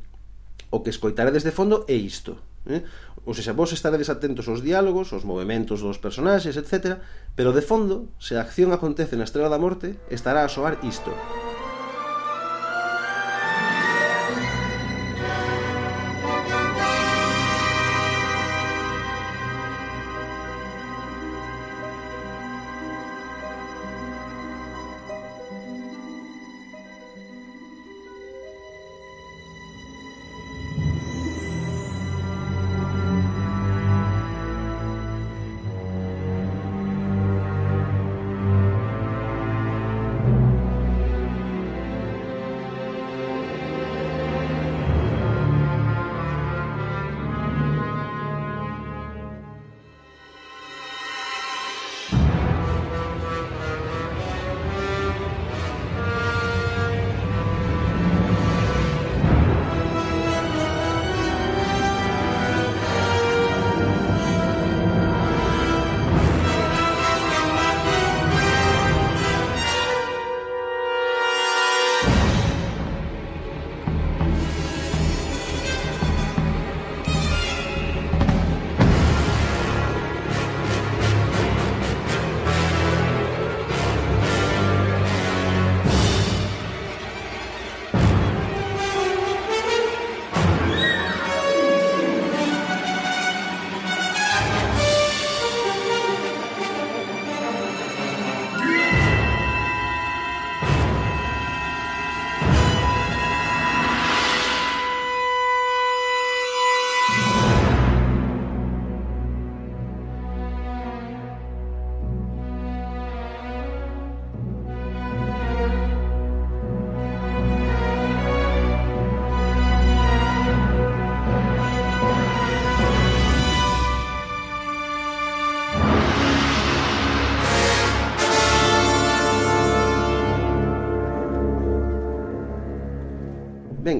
o 0.73 0.81
que 0.81 0.89
escoitaredes 0.89 1.45
de 1.45 1.53
fondo 1.53 1.85
é 1.85 1.95
isto. 1.95 2.41
Eh? 2.65 2.81
Ou 3.25 3.37
seja, 3.37 3.53
vos 3.53 3.73
estaredes 3.73 4.09
atentos 4.09 4.49
aos 4.49 4.65
diálogos, 4.65 5.13
aos 5.13 5.25
movimentos 5.25 5.85
dos 5.85 6.01
personaxes, 6.01 6.57
etc. 6.57 6.97
Pero 7.37 7.53
de 7.53 7.61
fondo, 7.61 8.09
se 8.17 8.37
a 8.37 8.41
acción 8.41 8.73
acontece 8.73 9.13
na 9.17 9.25
Estrela 9.25 9.53
da 9.53 9.61
Morte, 9.61 10.01
estará 10.09 10.41
a 10.41 10.49
soar 10.49 10.81
isto. 10.81 11.13
Isto. 11.13 11.54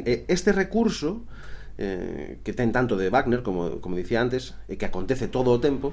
este 0.05 0.53
recurso 0.53 1.25
eh, 1.77 2.39
que 2.43 2.53
ten 2.53 2.71
tanto 2.71 2.95
de 2.95 3.09
Wagner, 3.09 3.43
como, 3.43 3.81
como 3.83 3.99
dicía 3.99 4.21
antes, 4.21 4.55
e 4.71 4.79
que 4.79 4.87
acontece 4.87 5.27
todo 5.27 5.51
o 5.51 5.59
tempo, 5.59 5.91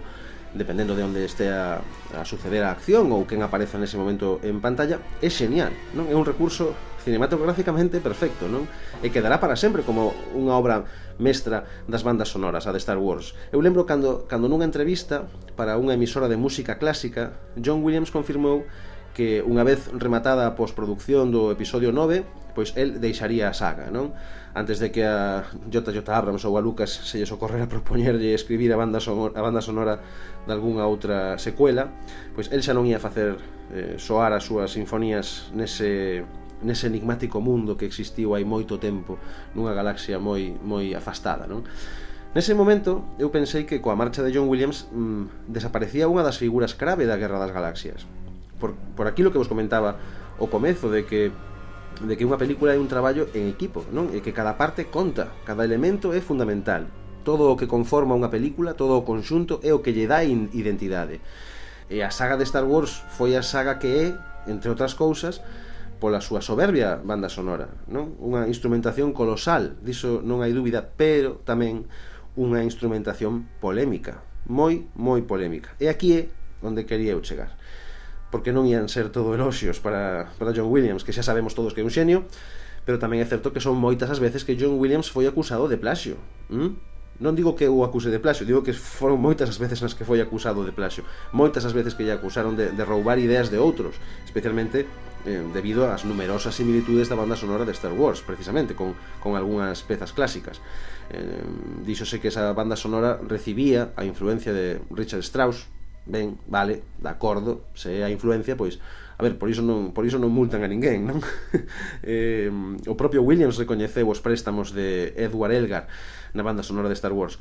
dependendo 0.55 0.95
de 0.95 1.03
onde 1.03 1.25
estea 1.25 1.81
a 2.13 2.25
suceder 2.29 2.63
a 2.63 2.71
acción 2.71 3.09
ou 3.09 3.25
quen 3.25 3.41
apareza 3.41 3.81
nese 3.81 3.97
momento 3.97 4.39
en 4.45 4.61
pantalla, 4.61 5.01
é 5.25 5.33
xenial, 5.33 5.73
non? 5.97 6.07
É 6.13 6.15
un 6.15 6.29
recurso 6.29 6.77
cinematográficamente 7.03 7.99
perfecto, 7.99 8.47
non? 8.47 8.69
E 9.01 9.09
quedará 9.11 9.41
para 9.41 9.57
sempre 9.59 9.83
como 9.83 10.13
unha 10.37 10.55
obra 10.55 10.87
mestra 11.19 11.67
das 11.89 12.05
bandas 12.05 12.31
sonoras, 12.31 12.69
a 12.69 12.73
de 12.73 12.79
Star 12.79 13.01
Wars. 13.01 13.35
Eu 13.51 13.65
lembro 13.65 13.89
cando, 13.89 14.29
cando 14.29 14.47
nunha 14.47 14.69
entrevista 14.69 15.27
para 15.57 15.81
unha 15.81 15.97
emisora 15.97 16.29
de 16.29 16.39
música 16.39 16.77
clásica, 16.77 17.33
John 17.59 17.81
Williams 17.81 18.13
confirmou 18.13 18.69
que 19.17 19.45
unha 19.45 19.65
vez 19.65 19.89
rematada 19.93 20.49
a 20.49 20.57
postproducción 20.57 21.33
do 21.33 21.53
episodio 21.53 21.93
9, 21.93 22.42
pois 22.55 22.77
el 22.77 23.01
deixaría 23.01 23.49
a 23.49 23.55
saga, 23.57 23.89
non? 23.89 24.13
Antes 24.53 24.79
de 24.79 24.93
que 24.93 25.05
a 25.09 25.49
JJ 25.73 26.05
Abrams 26.13 26.45
ou 26.45 26.57
a 26.57 26.63
Lucas 26.65 26.93
se 26.93 27.19
lles 27.19 27.33
ocorrera 27.33 27.69
propoñerlle 27.75 28.37
escribir 28.37 28.73
a 28.73 28.79
banda 28.79 29.01
sonora, 29.01 29.35
a 29.37 29.43
banda 29.43 29.65
sonora 29.65 30.01
de 30.47 30.53
algunha 30.53 30.85
outra 30.85 31.41
secuela, 31.41 31.89
pois 32.37 32.53
el 32.53 32.61
xa 32.61 32.77
non 32.77 32.85
ia 32.85 33.01
facer 33.01 33.41
eh, 33.73 33.97
soar 33.97 34.37
as 34.37 34.45
súas 34.45 34.77
sinfonías 34.77 35.51
nese 35.57 36.25
nese 36.63 36.87
enigmático 36.87 37.43
mundo 37.43 37.75
que 37.75 37.91
existiu 37.91 38.39
hai 38.39 38.47
moito 38.47 38.79
tempo 38.79 39.19
nunha 39.53 39.75
galaxia 39.75 40.23
moi 40.23 40.55
moi 40.63 40.95
afastada, 40.95 41.51
non? 41.51 41.67
Nese 42.33 42.57
momento, 42.57 43.05
eu 43.21 43.29
pensei 43.29 43.69
que 43.69 43.85
coa 43.85 43.93
marcha 43.93 44.25
de 44.25 44.33
John 44.33 44.49
Williams 44.49 44.89
mmm, 44.89 45.53
desaparecía 45.53 46.09
unha 46.09 46.25
das 46.25 46.41
figuras 46.41 46.73
clave 46.73 47.05
da 47.05 47.21
Guerra 47.21 47.37
das 47.37 47.53
Galaxias. 47.53 48.09
Por, 48.57 48.73
por 48.97 49.05
aquilo 49.05 49.29
que 49.29 49.37
vos 49.37 49.53
comentaba 49.53 50.01
o 50.41 50.49
comezo 50.49 50.89
de 50.89 51.05
que 51.05 51.29
de 52.01 52.17
que 52.17 52.25
unha 52.25 52.41
película 52.41 52.73
é 52.73 52.81
un 52.81 52.89
traballo 52.89 53.29
en 53.37 53.51
equipo, 53.53 53.85
non? 53.93 54.09
E 54.17 54.25
que 54.25 54.33
cada 54.33 54.57
parte 54.57 54.89
conta, 54.89 55.29
cada 55.45 55.67
elemento 55.67 56.17
é 56.17 56.25
fundamental. 56.25 56.89
Todo 57.23 57.53
o 57.53 57.59
que 57.61 57.69
conforma 57.69 58.17
unha 58.17 58.33
película, 58.33 58.73
todo 58.73 58.97
o 58.97 59.07
conxunto 59.07 59.61
é 59.61 59.77
o 59.77 59.85
que 59.85 59.93
lle 59.93 60.09
dá 60.09 60.25
identidade. 60.25 61.21
E 61.93 62.01
a 62.01 62.09
saga 62.09 62.41
de 62.41 62.49
Star 62.49 62.65
Wars 62.65 63.05
foi 63.15 63.37
a 63.37 63.45
saga 63.45 63.77
que 63.77 63.91
é, 63.91 64.07
entre 64.49 64.73
outras 64.73 64.97
cousas, 64.97 65.45
pola 66.03 66.19
súa 66.19 66.43
soberbia 66.43 66.99
banda 66.99 67.31
sonora, 67.31 67.71
non? 67.87 68.19
Unha 68.19 68.51
instrumentación 68.51 69.15
colosal, 69.15 69.79
diso 69.79 70.19
non 70.19 70.43
hai 70.43 70.51
dúbida, 70.51 70.83
pero 70.83 71.39
tamén 71.47 71.87
unha 72.35 72.67
instrumentación 72.67 73.47
polémica, 73.63 74.25
moi, 74.51 74.89
moi 74.99 75.23
polémica. 75.23 75.79
E 75.79 75.87
aquí 75.87 76.11
é 76.19 76.23
onde 76.59 76.83
quería 76.91 77.15
eu 77.15 77.23
chegar 77.23 77.55
porque 78.33 78.51
non 78.51 78.65
ian 78.65 78.89
ser 78.89 79.13
todo 79.13 79.37
eloxios 79.37 79.79
para, 79.79 80.33
para 80.41 80.57
John 80.57 80.73
Williams, 80.73 81.05
que 81.05 81.13
xa 81.13 81.21
sabemos 81.21 81.53
todos 81.53 81.77
que 81.77 81.85
é 81.85 81.87
un 81.87 81.93
xenio, 81.93 82.25
pero 82.89 82.97
tamén 82.97 83.21
é 83.21 83.27
certo 83.29 83.53
que 83.53 83.61
son 83.61 83.77
moitas 83.77 84.09
as 84.09 84.19
veces 84.19 84.43
que 84.49 84.57
John 84.57 84.81
Williams 84.81 85.13
foi 85.13 85.29
acusado 85.29 85.69
de 85.69 85.77
plaxio. 85.77 86.17
¿Mm? 86.49 86.75
Non 87.21 87.37
digo 87.37 87.55
que 87.55 87.69
o 87.69 87.85
acuse 87.85 88.09
de 88.09 88.19
plaxio, 88.19 88.49
digo 88.49 88.65
que 88.65 88.73
foron 88.73 89.21
moitas 89.21 89.47
as 89.53 89.61
veces 89.61 89.85
nas 89.85 89.93
que 89.93 90.09
foi 90.09 90.19
acusado 90.19 90.65
de 90.65 90.73
plaxio. 90.73 91.05
Moitas 91.31 91.63
as 91.69 91.77
veces 91.77 91.93
que 91.93 92.09
lle 92.09 92.17
acusaron 92.17 92.57
de, 92.57 92.73
de 92.73 92.83
roubar 92.89 93.21
ideas 93.21 93.53
de 93.53 93.61
outros, 93.61 94.01
especialmente 94.25 94.89
eh, 95.29 95.45
debido 95.55 95.87
ás 95.87 96.03
numerosas 96.03 96.57
similitudes 96.57 97.07
da 97.07 97.15
banda 97.15 97.37
sonora 97.39 97.69
de 97.69 97.77
Star 97.77 97.93
Wars, 97.93 98.25
precisamente, 98.25 98.75
con, 98.75 98.99
con 99.21 99.37
algunhas 99.39 99.85
pezas 99.87 100.11
clásicas. 100.11 100.59
Eh, 101.13 101.45
díxose 101.87 102.19
que 102.19 102.33
esa 102.33 102.51
banda 102.57 102.75
sonora 102.75 103.21
recibía 103.23 103.93
a 103.95 104.03
influencia 104.03 104.51
de 104.51 104.81
Richard 104.91 105.23
Strauss, 105.23 105.71
ben, 106.07 106.39
vale, 106.47 106.83
de 106.99 107.09
acordo, 107.09 107.63
se 107.75 108.01
é 108.01 108.05
a 108.05 108.11
influencia, 108.11 108.57
pois, 108.57 108.79
a 109.19 109.23
ver, 109.23 109.39
por 109.39 109.47
iso 109.47 109.63
non, 109.63 109.95
por 109.95 110.03
iso 110.03 110.19
non 110.19 110.35
multan 110.35 110.67
a 110.67 110.69
ninguén, 110.69 111.07
non? 111.07 111.23
eh, 112.03 112.51
o 112.91 112.95
propio 112.99 113.23
Williams 113.23 113.55
recoñeceu 113.55 114.11
os 114.11 114.19
préstamos 114.19 114.75
de 114.75 115.15
Edward 115.15 115.55
Elgar 115.55 115.87
na 116.35 116.43
banda 116.43 116.67
sonora 116.67 116.91
de 116.91 116.99
Star 116.99 117.15
Wars. 117.15 117.39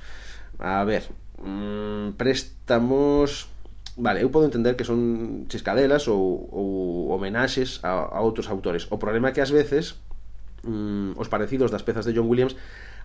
A 0.62 0.86
ver, 0.86 1.10
mmm, 1.42 2.14
préstamos... 2.22 3.50
Vale, 3.98 4.24
eu 4.24 4.32
podo 4.32 4.48
entender 4.48 4.80
que 4.80 4.88
son 4.88 5.44
chiscadelas 5.52 6.08
ou, 6.08 6.48
ou 6.48 7.12
homenaxes 7.12 7.84
a, 7.84 8.08
a 8.08 8.24
outros 8.24 8.48
autores. 8.48 8.88
O 8.88 8.96
problema 9.02 9.30
é 9.30 9.36
que 9.36 9.44
ás 9.44 9.52
veces 9.52 10.00
mm, 10.64 11.20
os 11.20 11.28
parecidos 11.28 11.74
das 11.74 11.84
pezas 11.84 12.08
de 12.08 12.16
John 12.16 12.30
Williams 12.30 12.56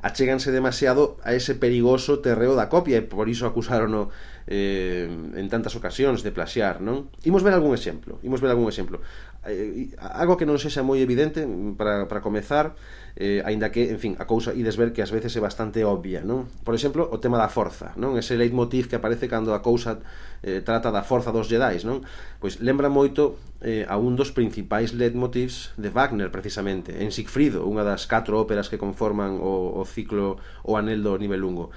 achéganse 0.02 0.52
demasiado 0.52 1.16
a 1.24 1.32
ese 1.32 1.56
perigoso 1.56 2.20
terreo 2.20 2.54
da 2.54 2.68
copia 2.68 3.00
e 3.00 3.04
por 3.04 3.28
iso 3.28 3.48
acusaron 3.48 3.92
o, 3.96 4.02
eh, 4.46 5.08
en 5.08 5.46
tantas 5.48 5.74
ocasións 5.74 6.22
de 6.22 6.30
plaxiar, 6.30 6.78
non? 6.84 7.08
Imos 7.24 7.42
ver 7.42 7.56
algún 7.56 7.72
exemplo, 7.72 8.20
imos 8.22 8.38
ver 8.44 8.52
algún 8.52 8.68
exemplo. 8.68 9.00
Eh, 9.46 9.94
algo 9.98 10.36
que 10.36 10.46
non 10.46 10.58
sexa 10.60 10.82
moi 10.82 11.00
evidente 11.02 11.42
para, 11.78 12.06
para 12.06 12.20
comezar, 12.22 12.76
eh, 13.16 13.40
aínda 13.48 13.72
que, 13.72 13.88
en 13.88 13.98
fin, 13.98 14.12
a 14.20 14.28
cousa 14.28 14.52
ides 14.52 14.76
ver 14.76 14.92
que 14.92 15.00
ás 15.00 15.08
veces 15.08 15.32
é 15.32 15.40
bastante 15.40 15.80
obvia, 15.88 16.20
non? 16.20 16.44
Por 16.62 16.76
exemplo, 16.76 17.08
o 17.08 17.16
tema 17.16 17.40
da 17.40 17.48
forza, 17.48 17.96
non? 17.96 18.20
Ese 18.20 18.36
leitmotiv 18.36 18.92
que 18.92 19.00
aparece 19.00 19.24
cando 19.24 19.56
a 19.56 19.64
cousa 19.64 20.04
eh, 20.44 20.60
trata 20.60 20.92
da 20.92 21.00
forza 21.00 21.32
dos 21.32 21.48
Jedi, 21.48 21.80
non? 21.88 22.04
Pois 22.36 22.60
lembra 22.60 22.92
moito 22.92 23.40
eh, 23.64 23.88
a 23.88 23.96
un 23.96 24.20
dos 24.20 24.36
principais 24.36 24.92
leitmotivs 24.92 25.72
de 25.80 25.88
Wagner, 25.88 26.28
precisamente, 26.28 27.00
en 27.00 27.08
Sigfrido, 27.08 27.64
unha 27.64 27.88
das 27.88 28.04
catro 28.04 28.36
óperas 28.36 28.68
que 28.68 28.76
conforman 28.76 29.40
o, 29.40 29.80
o 29.80 29.82
ciclo 29.88 30.36
O 30.60 30.76
Anel 30.76 31.00
do 31.00 31.16
Nibelungo. 31.16 31.72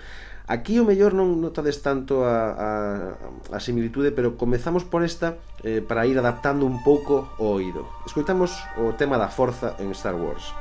Aquí 0.50 0.82
o 0.82 0.84
mellor 0.84 1.14
non 1.14 1.40
notades 1.40 1.80
tanto 1.86 2.26
a, 2.26 2.52
a, 2.52 2.70
a 3.54 3.60
similitude, 3.64 4.12
pero 4.12 4.34
comezamos 4.36 4.84
por 4.84 5.08
esta 5.08 5.40
eh, 5.64 5.80
para 5.80 6.04
ir 6.04 6.18
adaptando 6.18 6.66
un 6.66 6.84
pouco 6.84 7.32
o 7.40 7.54
oído. 7.54 7.88
Escoitamos 8.04 8.58
o 8.76 8.92
tema 8.98 9.16
da 9.16 9.32
forza 9.32 9.78
en 9.78 9.94
Star 9.96 10.18
Wars. 10.18 10.52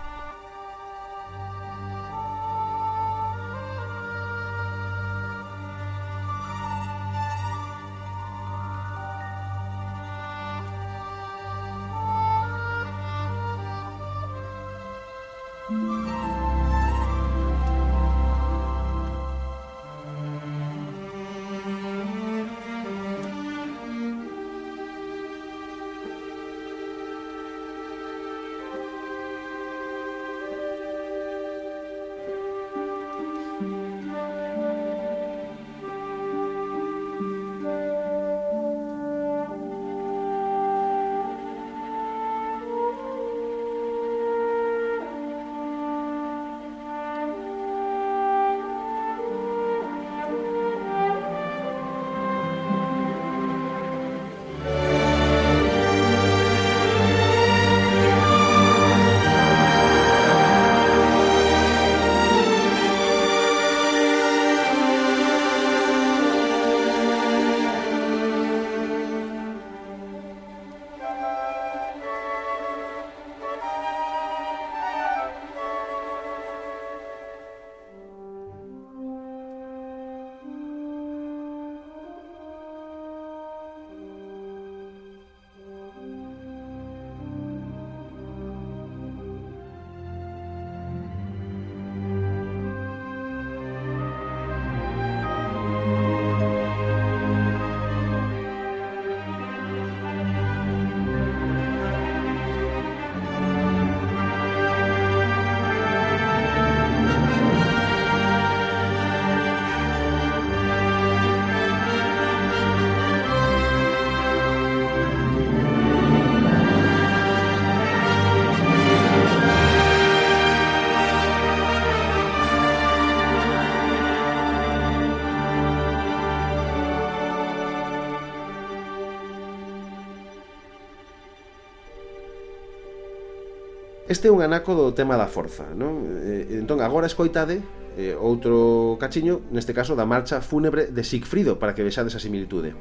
Este 134.09 134.29
é 134.29 134.33
un 134.33 134.41
anaco 134.41 134.73
do 134.73 134.97
tema 134.97 135.21
da 135.21 135.29
forza, 135.29 135.69
non? 135.77 136.09
Eh, 136.25 136.57
entón 136.57 136.81
agora 136.81 137.05
escoitade 137.05 137.61
eh, 137.93 138.17
outro 138.17 138.97
cachiño, 138.97 139.45
neste 139.53 139.77
caso 139.77 139.93
da 139.93 140.09
marcha 140.09 140.41
fúnebre 140.41 140.89
de 140.89 141.05
Sigfrido, 141.05 141.61
para 141.61 141.77
que 141.77 141.85
vexades 141.85 142.17
a 142.17 142.21
similitude. 142.23 142.73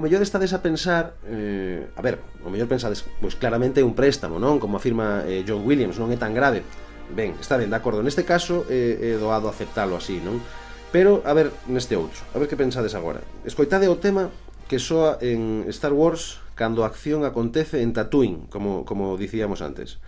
o 0.00 0.02
mellor 0.02 0.24
estades 0.24 0.56
a 0.56 0.64
pensar, 0.64 1.12
eh, 1.28 1.92
a 1.92 2.00
ver, 2.00 2.24
o 2.40 2.48
mellor 2.48 2.64
pensades, 2.64 3.04
pois 3.20 3.36
claramente 3.36 3.78
é 3.78 3.84
un 3.84 3.92
préstamo, 3.92 4.40
non? 4.40 4.56
Como 4.56 4.80
afirma 4.80 5.28
eh, 5.28 5.44
John 5.44 5.60
Williams, 5.60 6.00
non 6.00 6.08
é 6.08 6.16
tan 6.16 6.32
grave. 6.32 6.64
Ben, 7.12 7.36
está 7.36 7.60
ben, 7.60 7.68
de 7.68 7.76
acordo, 7.76 8.00
neste 8.00 8.24
caso 8.24 8.64
é 8.72 8.96
eh, 8.96 9.12
eh, 9.12 9.16
doado 9.20 9.52
aceptalo 9.52 10.00
así, 10.00 10.16
non? 10.24 10.40
Pero, 10.88 11.20
a 11.28 11.36
ver, 11.36 11.52
neste 11.68 12.00
outro, 12.00 12.24
a 12.32 12.40
ver 12.40 12.48
que 12.48 12.56
pensades 12.56 12.96
agora. 12.96 13.20
Escoitade 13.44 13.92
o 13.92 14.00
tema 14.00 14.32
que 14.72 14.80
soa 14.80 15.20
en 15.20 15.68
Star 15.68 15.92
Wars 15.92 16.40
cando 16.56 16.80
a 16.80 16.88
acción 16.88 17.28
acontece 17.28 17.84
en 17.84 17.92
Tatooine, 17.92 18.48
como, 18.48 18.88
como 18.88 19.20
dicíamos 19.20 19.60
antes. 19.60 20.00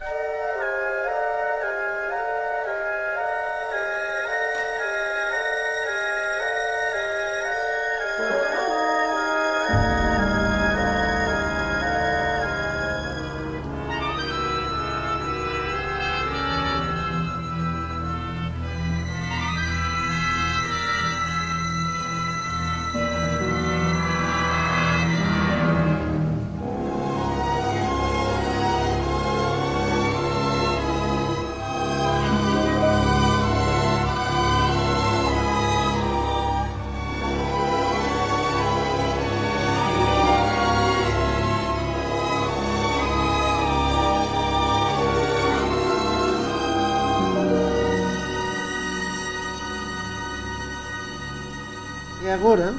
agora 52.33 52.73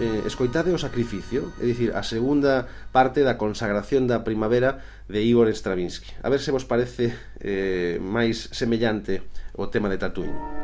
eh, 0.00 0.22
escoitade 0.26 0.72
o 0.72 0.78
sacrificio, 0.78 1.52
é 1.60 1.68
dicir, 1.68 1.92
a 1.94 2.02
segunda 2.02 2.66
parte 2.90 3.20
da 3.20 3.36
consagración 3.36 4.08
da 4.08 4.24
primavera 4.24 4.80
de 5.06 5.20
Igor 5.20 5.52
Stravinsky. 5.52 6.10
A 6.24 6.32
ver 6.32 6.40
se 6.40 6.50
vos 6.50 6.64
parece 6.64 7.12
eh, 7.38 8.00
máis 8.00 8.48
semellante 8.56 9.20
o 9.54 9.68
tema 9.68 9.92
de 9.92 10.00
Tatooine. 10.00 10.63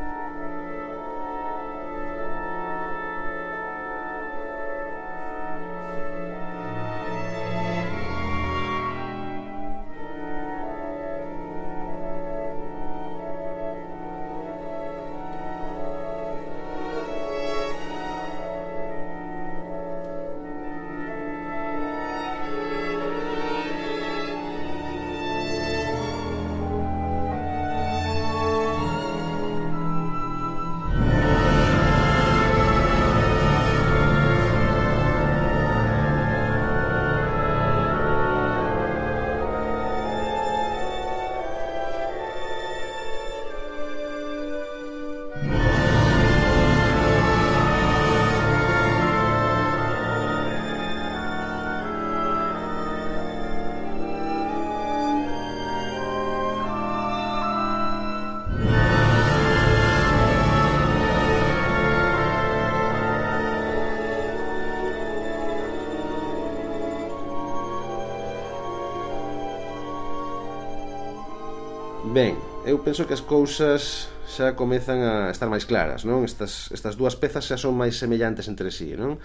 eu 72.81 72.85
penso 72.85 73.05
que 73.05 73.13
as 73.13 73.21
cousas 73.21 74.09
xa 74.25 74.57
comezan 74.57 75.05
a 75.05 75.29
estar 75.29 75.53
máis 75.53 75.69
claras, 75.69 76.09
non? 76.09 76.25
Estas, 76.25 76.73
estas 76.73 76.97
dúas 76.97 77.13
pezas 77.13 77.45
xa 77.45 77.61
son 77.61 77.77
máis 77.77 78.01
semellantes 78.01 78.49
entre 78.49 78.73
sí, 78.73 78.97
non? 78.97 79.21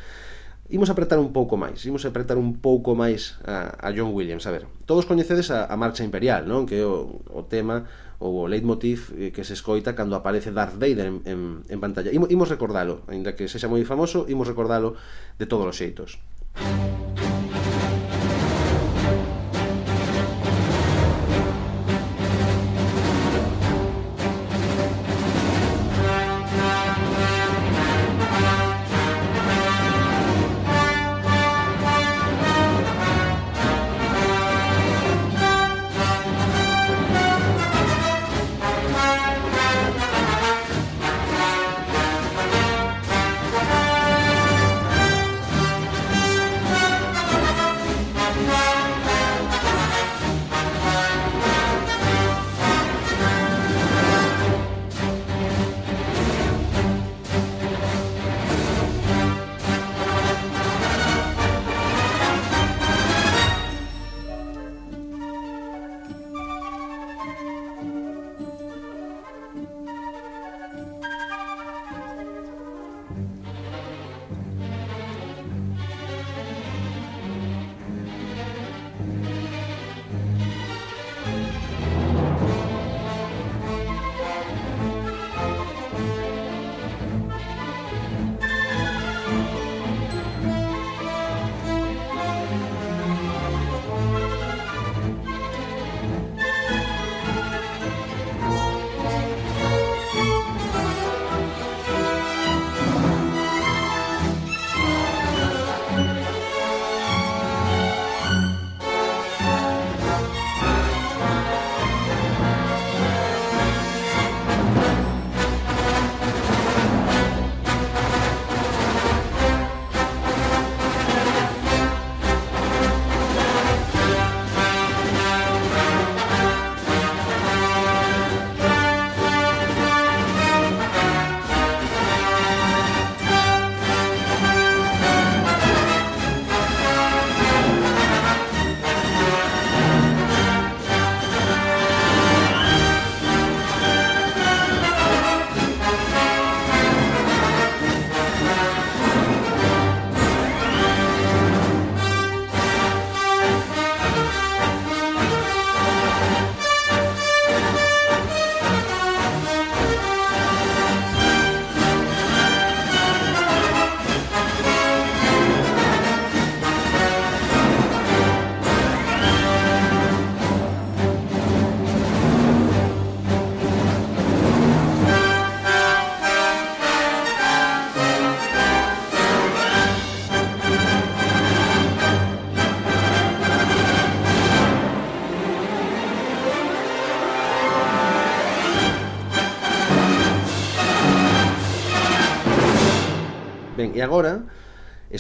Imos 0.68 0.92
apretar 0.92 1.24
un 1.24 1.32
pouco 1.32 1.56
máis, 1.56 1.80
imos 1.88 2.04
apretar 2.04 2.36
un 2.36 2.60
pouco 2.60 3.00
máis 3.00 3.40
a, 3.48 3.72
a 3.80 3.96
John 3.96 4.12
Williams, 4.12 4.44
a 4.44 4.52
ver. 4.52 4.68
Todos 4.84 5.08
coñecedes 5.08 5.56
a, 5.56 5.72
a 5.72 5.76
Marcha 5.80 6.04
Imperial, 6.04 6.44
non? 6.44 6.68
Que 6.68 6.84
é 6.84 6.86
o, 6.86 7.24
o 7.32 7.48
tema 7.48 7.88
ou 8.20 8.44
o 8.44 8.52
leitmotiv 8.52 9.16
eh, 9.16 9.32
que 9.32 9.48
se 9.48 9.56
escoita 9.56 9.96
cando 9.96 10.20
aparece 10.20 10.52
Darth 10.52 10.76
Vader 10.76 11.08
en, 11.08 11.18
en, 11.24 11.40
en 11.64 11.80
pantalla. 11.80 12.12
Imos, 12.12 12.28
imos 12.28 12.52
recordalo, 12.52 13.08
aínda 13.08 13.40
que 13.40 13.48
sexa 13.48 13.72
moi 13.72 13.80
famoso, 13.88 14.28
imos 14.28 14.52
recordalo 14.52 15.00
de 15.40 15.48
todos 15.48 15.64
os 15.64 15.80
xeitos. 15.80 16.20
Música 16.60 16.95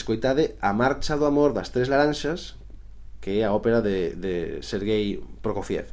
escoitade 0.06 0.54
A 0.62 0.70
Marcha 0.72 1.18
do 1.18 1.26
Amor 1.26 1.50
das 1.50 1.74
Tres 1.74 1.89
Laranxas, 1.89 2.54
que 3.18 3.41
é 3.41 3.44
a 3.44 3.54
ópera 3.58 3.82
de, 3.82 4.13
de 4.13 4.62
Sergei 4.62 5.18
Prokofiev. 5.41 5.89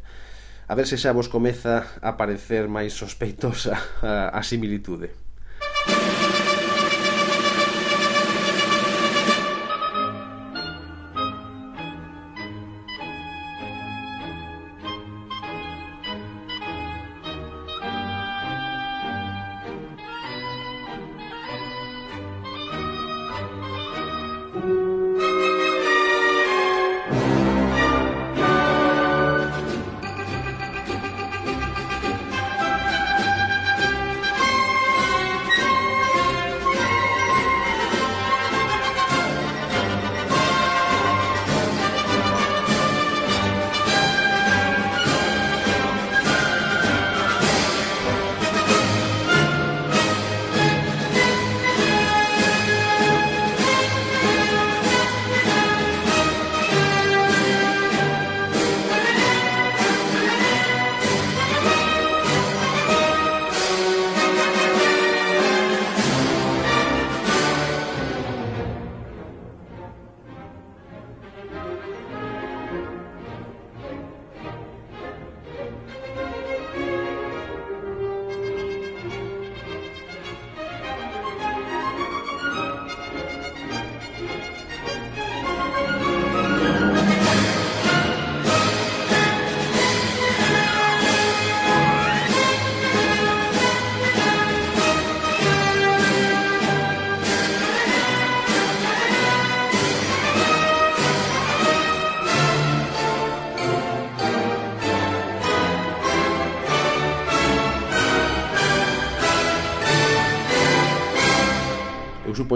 A 0.69 0.77
ver 0.77 0.85
se 0.85 1.01
xa 1.01 1.17
vos 1.17 1.33
comeza 1.33 1.89
a 2.05 2.13
parecer 2.13 2.69
máis 2.69 2.93
sospeitosa 2.93 3.73
a, 4.05 4.37
a 4.37 4.45
similitude. 4.45 5.09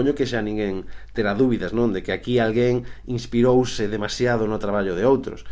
supoño 0.07 0.15
que 0.15 0.25
xa 0.25 0.39
ninguén 0.39 0.87
terá 1.11 1.35
dúbidas, 1.35 1.75
non? 1.75 1.91
De 1.91 1.99
que 1.99 2.15
aquí 2.15 2.39
alguén 2.39 2.87
inspirouse 3.11 3.91
demasiado 3.91 4.47
no 4.47 4.55
traballo 4.55 4.95
de 4.95 5.03
outros. 5.03 5.43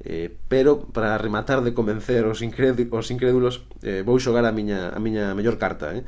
Eh, 0.00 0.32
pero 0.48 0.88
para 0.90 1.20
rematar 1.20 1.60
de 1.60 1.76
convencer 1.76 2.24
os, 2.24 2.40
os 2.40 3.06
incrédulos 3.12 3.68
eh, 3.84 4.00
vou 4.00 4.16
xogar 4.16 4.48
a 4.48 4.52
miña, 4.52 4.88
a 4.90 4.98
miña 4.98 5.36
mellor 5.36 5.60
carta 5.60 5.92
eh. 5.92 6.00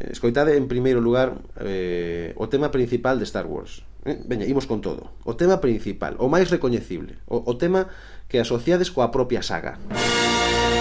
eh? 0.00 0.16
escoitade 0.16 0.56
en 0.56 0.64
primeiro 0.64 1.04
lugar 1.04 1.44
eh, 1.60 2.32
o 2.40 2.48
tema 2.48 2.72
principal 2.72 3.20
de 3.20 3.28
Star 3.28 3.44
Wars 3.44 3.84
eh? 4.08 4.16
veña, 4.24 4.48
imos 4.48 4.64
con 4.64 4.80
todo 4.80 5.12
o 5.28 5.36
tema 5.36 5.60
principal, 5.60 6.16
o 6.24 6.32
máis 6.32 6.48
recoñecible 6.48 7.20
o, 7.28 7.44
o 7.44 7.52
tema 7.60 7.92
que 8.32 8.40
asociades 8.40 8.88
coa 8.88 9.12
propia 9.12 9.44
saga 9.44 9.76
Música 9.92 10.73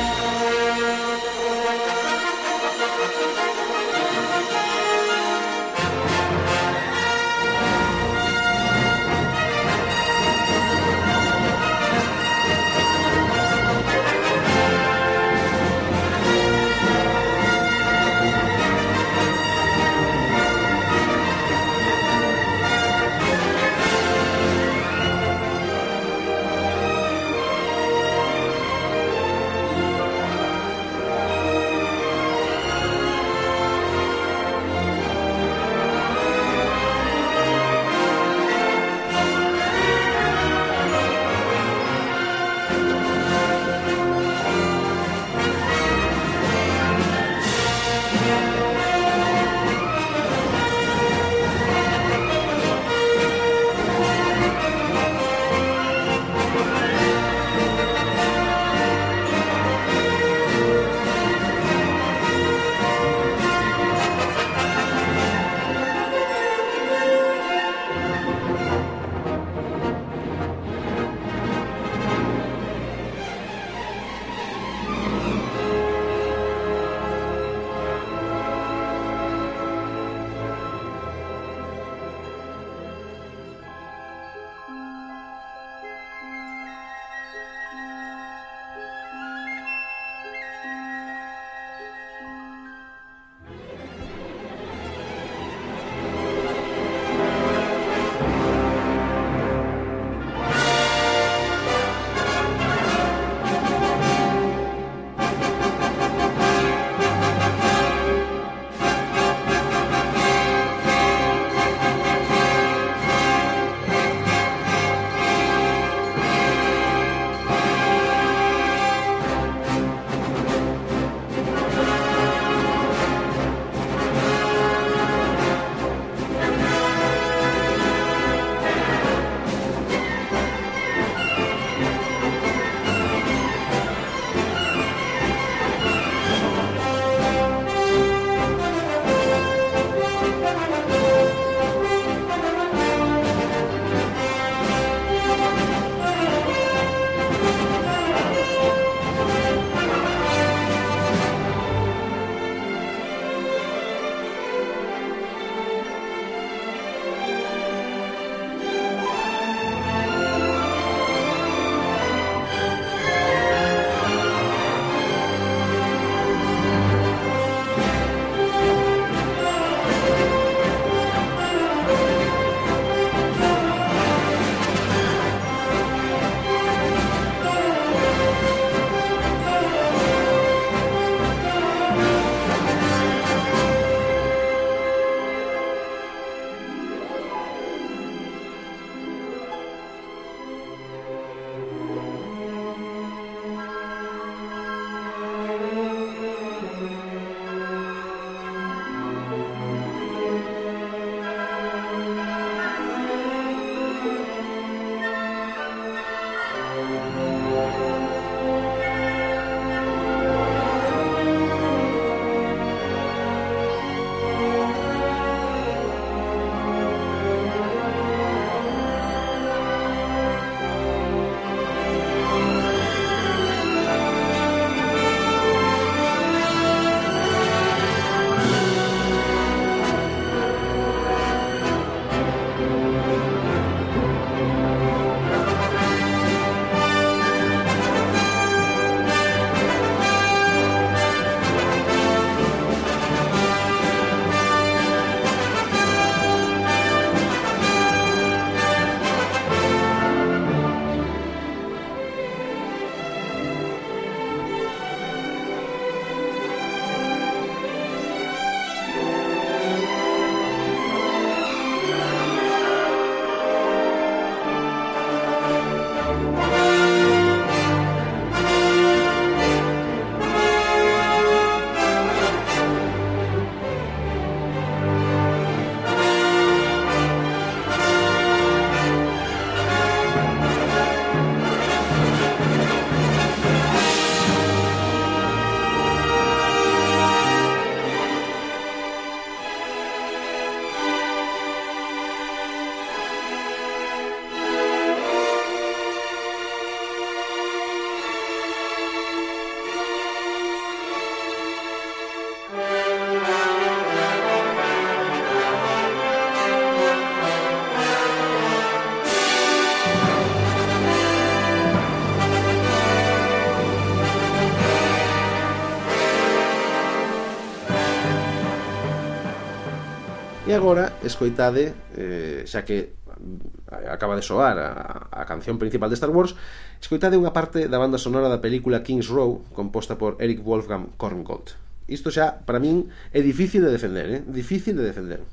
E 320.54 320.56
agora 320.56 321.02
escoitade, 321.02 321.74
eh, 321.98 322.46
xa 322.46 322.62
que 322.62 322.94
eh, 322.94 323.90
acaba 323.90 324.14
de 324.14 324.22
soar 324.22 324.54
a, 324.62 325.10
a 325.10 325.26
canción 325.26 325.58
principal 325.58 325.90
de 325.90 325.98
Star 325.98 326.14
Wars, 326.14 326.38
escoitade 326.78 327.18
unha 327.18 327.34
parte 327.34 327.66
da 327.66 327.82
banda 327.82 327.98
sonora 327.98 328.30
da 328.30 328.38
película 328.38 328.86
Kings 328.86 329.10
Row, 329.10 329.42
composta 329.58 329.98
por 329.98 330.14
Eric 330.22 330.46
Wolfgang 330.46 330.94
Korngold. 330.94 331.58
Isto 331.90 332.14
xa, 332.14 332.46
para 332.46 332.62
min, 332.62 332.86
é 333.10 333.26
difícil 333.26 333.66
de 333.66 333.74
defender, 333.74 334.08
eh? 334.14 334.22
difícil 334.30 334.78
de 334.78 334.86
defender. 334.86 335.26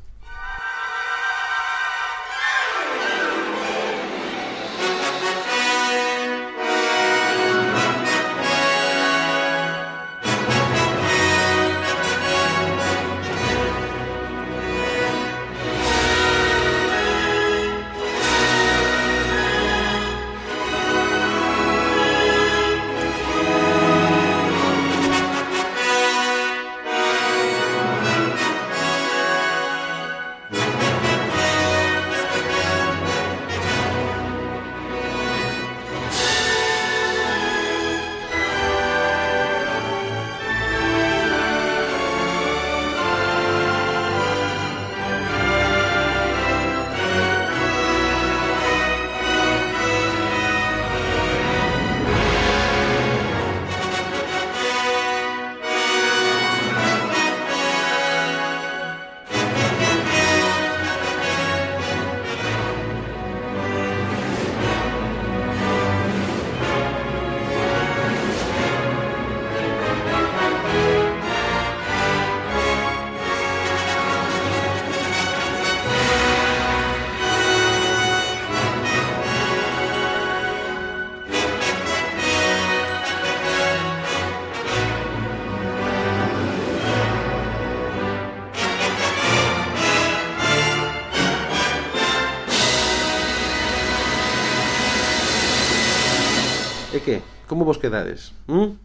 como 97.60 97.68
vos 97.68 97.76
quedades. 97.76 98.32
Hm? 98.48 98.80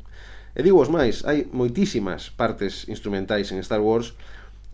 E 0.52 0.60
digo 0.60 0.84
os 0.84 0.92
máis, 0.92 1.24
hai 1.24 1.48
moitísimas 1.48 2.28
partes 2.28 2.92
instrumentais 2.92 3.56
en 3.56 3.64
Star 3.64 3.80
Wars 3.80 4.20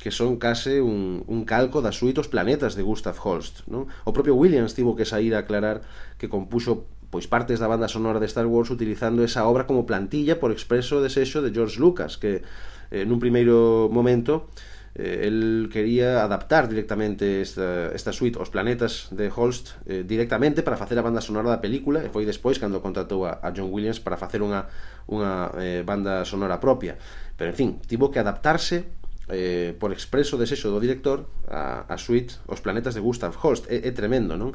que 0.01 0.09
son 0.09 0.41
case 0.41 0.81
un, 0.81 1.21
un 1.29 1.45
calco 1.45 1.85
das 1.85 2.01
suitos 2.01 2.25
planetas 2.25 2.73
de 2.73 2.81
Gustav 2.81 3.13
Holst. 3.21 3.61
Non? 3.69 3.85
O 4.01 4.09
propio 4.09 4.33
Williams 4.33 4.73
tivo 4.73 4.97
que 4.97 5.05
sair 5.05 5.37
a 5.37 5.45
aclarar 5.45 5.85
que 6.17 6.33
compuxo 6.33 6.89
pois 7.13 7.29
partes 7.29 7.61
da 7.61 7.69
banda 7.69 7.85
sonora 7.85 8.17
de 8.17 8.25
Star 8.25 8.49
Wars 8.49 8.73
utilizando 8.73 9.21
esa 9.21 9.45
obra 9.45 9.69
como 9.69 9.85
plantilla 9.85 10.41
por 10.41 10.49
expreso 10.49 10.97
desexo 10.97 11.45
de 11.45 11.53
George 11.53 11.77
Lucas, 11.77 12.17
que 12.17 12.41
eh, 12.89 13.05
nun 13.05 13.21
primeiro 13.21 13.85
momento 13.93 14.49
eh, 14.95 15.27
el 15.27 15.69
quería 15.71 16.23
adaptar 16.23 16.67
directamente 16.67 17.41
esta, 17.41 17.91
esta 17.95 18.11
suite 18.11 18.39
os 18.39 18.49
planetas 18.49 19.07
de 19.11 19.31
Holst 19.31 19.77
eh, 19.85 20.03
directamente 20.05 20.63
para 20.63 20.77
facer 20.77 20.99
a 20.99 21.05
banda 21.05 21.21
sonora 21.21 21.49
da 21.49 21.63
película 21.63 22.03
e 22.03 22.09
foi 22.11 22.27
despois 22.27 22.59
cando 22.59 22.83
contratou 22.83 23.23
a, 23.23 23.39
a 23.39 23.49
John 23.55 23.71
Williams 23.71 24.03
para 24.03 24.19
facer 24.19 24.43
unha, 24.43 24.67
unha 25.07 25.51
eh, 25.59 25.81
banda 25.87 26.27
sonora 26.27 26.59
propia 26.59 26.99
pero 27.39 27.51
en 27.51 27.57
fin, 27.57 27.69
tivo 27.87 28.11
que 28.11 28.19
adaptarse 28.19 28.85
eh, 29.31 29.71
por 29.79 29.95
expreso 29.95 30.35
desexo 30.35 30.67
do 30.67 30.83
director 30.83 31.23
a, 31.47 31.87
a 31.87 31.95
suite 31.95 32.35
Os 32.51 32.59
Planetas 32.59 32.91
de 32.93 33.01
Gustav 33.01 33.31
Holst 33.39 33.71
é, 33.71 33.87
é 33.87 33.91
tremendo, 33.95 34.35
non? 34.35 34.51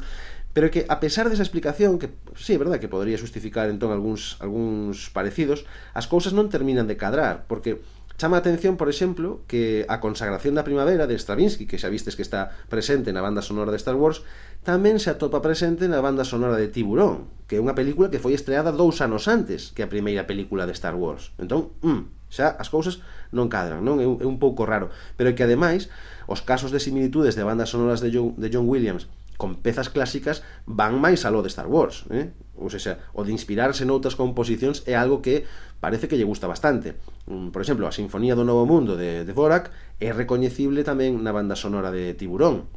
pero 0.57 0.73
que 0.73 0.89
a 0.89 0.97
pesar 1.05 1.29
desa 1.29 1.45
explicación 1.45 2.01
que 2.01 2.09
sí, 2.33 2.57
é 2.57 2.61
verdade 2.61 2.81
que 2.81 2.89
podería 2.89 3.21
justificar 3.21 3.69
entón 3.69 3.93
algúns 3.93 4.41
algúns 4.41 5.13
parecidos, 5.13 5.69
as 5.93 6.09
cousas 6.09 6.33
non 6.33 6.49
terminan 6.49 6.89
de 6.89 6.97
cadrar, 6.97 7.45
porque 7.45 7.85
Chama 8.17 8.39
a 8.39 8.41
atención, 8.41 8.81
por 8.81 8.89
exemplo, 8.89 9.45
que 9.45 9.85
a 9.93 10.01
consagración 10.01 10.57
da 10.57 10.65
primavera 10.65 11.05
de 11.05 11.21
Stravinsky, 11.21 11.69
que 11.69 11.77
xa 11.77 11.93
vistes 11.93 12.17
que 12.17 12.25
está 12.25 12.49
presente 12.73 13.13
na 13.13 13.21
banda 13.21 13.45
sonora 13.45 13.69
de 13.69 13.77
Star 13.77 13.93
Wars, 13.93 14.25
tamén 14.65 14.97
se 14.97 15.13
atopa 15.13 15.45
presente 15.45 15.85
na 15.85 16.01
banda 16.01 16.25
sonora 16.25 16.57
de 16.57 16.73
Tiburón, 16.73 17.29
que 17.45 17.61
é 17.61 17.63
unha 17.63 17.77
película 17.77 18.09
que 18.09 18.17
foi 18.17 18.33
estreada 18.33 18.73
dous 18.73 19.05
anos 19.05 19.29
antes 19.29 19.69
que 19.77 19.85
a 19.85 19.93
primeira 19.93 20.25
película 20.25 20.65
de 20.65 20.73
Star 20.73 20.97
Wars. 20.97 21.37
Entón, 21.37 21.77
mm, 21.85 22.33
xa 22.33 22.57
as 22.57 22.73
cousas 22.73 23.05
non 23.37 23.53
cadran, 23.53 23.85
non? 23.85 24.01
É 24.01 24.09
un, 24.09 24.17
é 24.17 24.25
un 24.25 24.41
pouco 24.41 24.65
raro. 24.65 24.89
Pero 25.21 25.37
que 25.37 25.45
ademais, 25.45 25.93
os 26.25 26.41
casos 26.41 26.73
de 26.73 26.81
similitudes 26.81 27.37
de 27.37 27.45
bandas 27.45 27.69
sonoras 27.69 28.01
de 28.01 28.09
John, 28.09 28.33
de 28.41 28.49
John 28.49 28.65
Williams 28.65 29.13
con 29.37 29.61
pezas 29.61 29.93
clásicas 29.93 30.41
van 30.65 30.97
máis 30.97 31.29
aló 31.29 31.45
de 31.45 31.53
Star 31.53 31.69
Wars, 31.69 32.09
eh? 32.09 32.33
Ou 32.57 32.73
seja, 32.73 33.05
o 33.13 33.29
de 33.29 33.37
inspirarse 33.37 33.85
noutras 33.85 34.17
composicións 34.17 34.81
é 34.89 34.97
algo 34.97 35.21
que 35.21 35.45
parece 35.85 36.09
que 36.09 36.17
lle 36.17 36.25
gusta 36.25 36.49
bastante 36.49 36.97
por 37.27 37.61
exemplo, 37.61 37.91
a 37.91 37.93
Sinfonía 37.93 38.39
do 38.39 38.47
Novo 38.47 38.71
Mundo 38.71 38.95
de, 38.95 39.27
de 39.27 39.33
Dvorak 39.35 39.75
é 39.99 40.15
recoñecible 40.15 40.87
tamén 40.87 41.19
na 41.27 41.35
banda 41.35 41.59
sonora 41.59 41.91
de 41.91 42.15
Tiburón. 42.15 42.71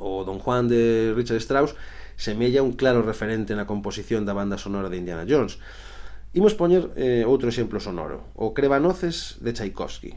O 0.00 0.24
Don 0.24 0.40
Juan 0.40 0.64
de 0.72 1.12
Richard 1.12 1.44
Strauss 1.44 1.76
semella 2.16 2.64
un 2.64 2.72
claro 2.72 3.04
referente 3.04 3.52
na 3.52 3.68
composición 3.68 4.24
da 4.24 4.32
banda 4.32 4.56
sonora 4.56 4.88
de 4.88 4.96
Indiana 4.96 5.28
Jones. 5.28 5.60
Imos 6.32 6.56
poñer 6.56 6.88
eh, 6.96 7.28
outro 7.28 7.52
exemplo 7.52 7.76
sonoro, 7.84 8.24
o 8.32 8.56
Crevanoces 8.56 9.36
de 9.44 9.52
Tchaikovsky. 9.52 10.16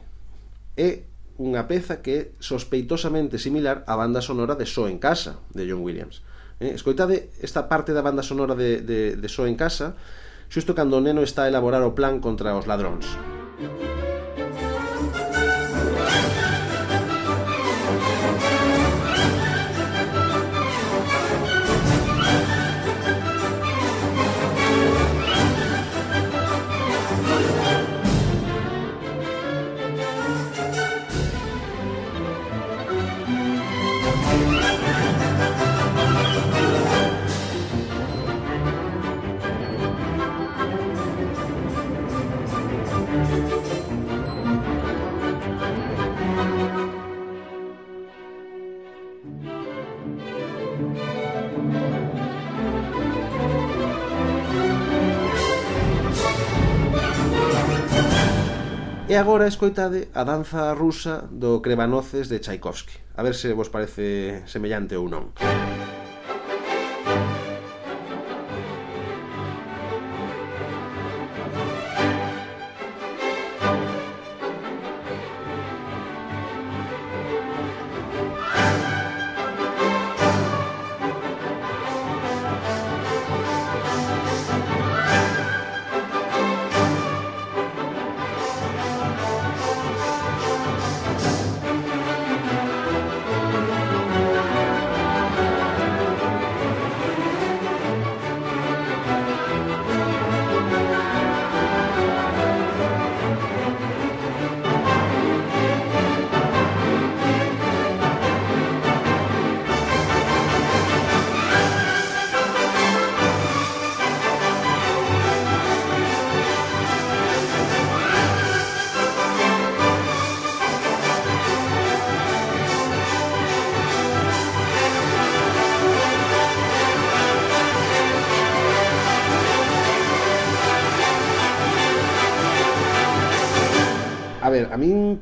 É 0.80 1.03
unha 1.36 1.67
peza 1.67 1.99
que 1.99 2.11
é 2.15 2.21
sospeitosamente 2.39 3.36
similar 3.36 3.84
á 3.84 3.99
banda 3.99 4.23
sonora 4.23 4.55
de 4.55 4.63
So 4.63 4.88
en 4.88 5.03
Casa, 5.03 5.43
de 5.51 5.67
John 5.67 5.84
Williams. 5.84 6.23
Eh, 6.63 6.71
escoitade 6.71 7.28
esta 7.43 7.67
parte 7.67 7.91
da 7.91 7.99
banda 7.99 8.23
sonora 8.23 8.55
de, 8.55 8.80
de, 8.80 9.19
de 9.19 9.28
So 9.28 9.43
en 9.43 9.59
Casa 9.59 9.99
xusto 10.47 10.71
cando 10.71 10.95
o 10.95 11.03
neno 11.03 11.19
está 11.19 11.43
a 11.43 11.51
elaborar 11.51 11.84
o 11.84 11.91
plan 11.91 12.23
contra 12.23 12.55
os 12.55 12.63
ladróns. 12.63 13.03
Thank 13.58 13.82
you. 13.82 14.05
E 59.08 59.14
agora 59.14 59.45
escoitade 59.45 60.10
a 60.18 60.26
danza 60.26 60.74
rusa 60.74 61.30
do 61.30 61.62
Crevanoces 61.62 62.26
de 62.26 62.41
Tchaikovsky. 62.41 62.97
A 63.14 63.22
ver 63.22 63.38
se 63.38 63.53
vos 63.53 63.70
parece 63.70 64.41
semellante 64.49 64.97
ou 64.97 65.06
non. 65.06 65.30
Música 65.38 65.84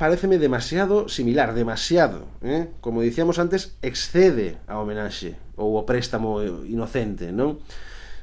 pareceme 0.04 0.38
demasiado 0.38 1.08
similar, 1.08 1.54
demasiado. 1.54 2.28
Eh? 2.42 2.68
Como 2.82 3.00
dicíamos 3.00 3.40
antes, 3.40 3.78
excede 3.82 4.60
a 4.68 4.76
homenaxe 4.84 5.40
ou 5.56 5.80
o 5.80 5.88
préstamo 5.88 6.44
inocente, 6.68 7.32
non? 7.32 7.64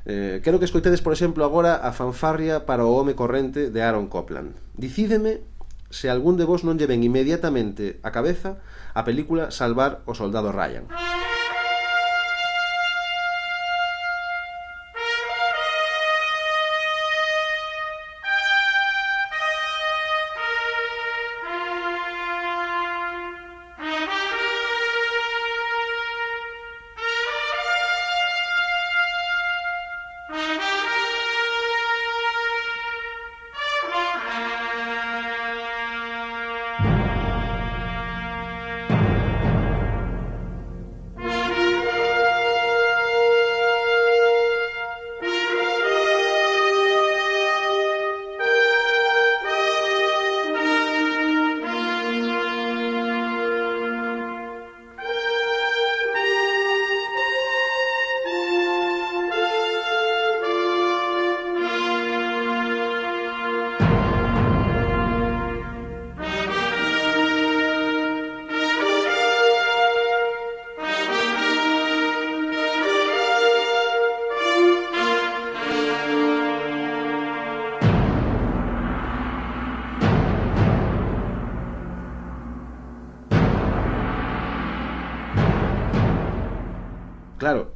Eh, 0.04 0.44
quero 0.44 0.60
que 0.60 0.68
escoitedes, 0.68 1.00
por 1.00 1.16
exemplo, 1.16 1.40
agora 1.40 1.80
a 1.80 1.96
fanfarria 1.96 2.68
para 2.68 2.84
o 2.84 2.92
home 2.92 3.16
corrente 3.16 3.72
de 3.72 3.80
Aaron 3.80 4.12
Copland. 4.12 4.60
Dicídeme 4.76 5.40
se 5.88 6.12
algún 6.12 6.36
de 6.36 6.44
vos 6.44 6.68
non 6.68 6.76
lle 6.76 6.84
ven 6.84 7.00
inmediatamente 7.00 7.96
a 8.04 8.12
cabeza 8.12 8.60
a 8.92 9.00
película 9.08 9.48
Salvar 9.48 10.04
o 10.04 10.12
soldado 10.12 10.52
Ryan. 10.52 10.84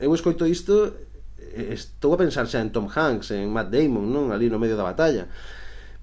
eu 0.05 0.13
escoito 0.13 0.45
isto 0.45 0.93
estou 1.55 2.13
a 2.15 2.21
pensar 2.21 2.47
xa 2.47 2.61
en 2.61 2.71
Tom 2.71 2.89
Hanks, 2.91 3.31
en 3.33 3.49
Matt 3.49 3.71
Damon, 3.73 4.07
non? 4.11 4.31
Ali 4.35 4.51
no 4.51 4.61
medio 4.61 4.77
da 4.77 4.85
batalla. 4.85 5.31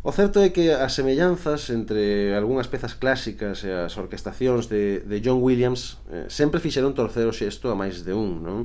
O 0.01 0.09
certo 0.09 0.41
é 0.41 0.49
que 0.49 0.73
as 0.73 0.97
semellanzas 0.97 1.69
entre 1.69 2.33
algunhas 2.33 2.65
pezas 2.65 2.97
clásicas 2.97 3.61
e 3.61 3.69
as 3.69 3.93
orquestacións 4.01 4.65
de, 4.65 5.05
de 5.05 5.21
John 5.21 5.45
Williams 5.45 6.01
eh, 6.09 6.25
sempre 6.25 6.57
fixeron 6.57 6.97
torcer 6.97 7.29
o 7.29 7.35
xesto 7.35 7.69
a 7.69 7.77
máis 7.77 8.01
de 8.01 8.09
un, 8.17 8.41
non? 8.41 8.59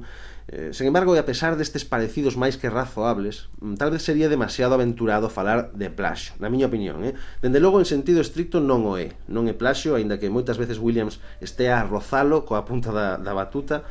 Eh, 0.49 0.73
sen 0.73 0.89
embargo, 0.89 1.13
e 1.13 1.21
a 1.21 1.29
pesar 1.29 1.59
destes 1.61 1.85
parecidos 1.85 2.41
máis 2.41 2.57
que 2.57 2.73
razoables, 2.73 3.53
mm, 3.61 3.77
tal 3.77 3.93
vez 3.93 4.01
sería 4.01 4.33
demasiado 4.33 4.73
aventurado 4.73 5.29
falar 5.29 5.77
de 5.77 5.93
plaxo, 5.93 6.33
na 6.41 6.49
miña 6.49 6.73
opinión, 6.73 7.05
eh? 7.05 7.13
Dende 7.45 7.61
logo, 7.61 7.85
en 7.85 7.89
sentido 7.91 8.25
estricto, 8.25 8.65
non 8.65 8.89
o 8.89 8.97
é. 8.97 9.13
Non 9.29 9.45
é 9.45 9.53
plaxo, 9.53 9.93
aínda 9.93 10.17
que 10.17 10.33
moitas 10.33 10.57
veces 10.57 10.81
Williams 10.81 11.21
estea 11.45 11.83
a 11.83 11.85
rozalo 11.85 12.49
coa 12.49 12.65
punta 12.65 12.97
da, 12.97 13.21
da 13.21 13.37
batuta, 13.37 13.85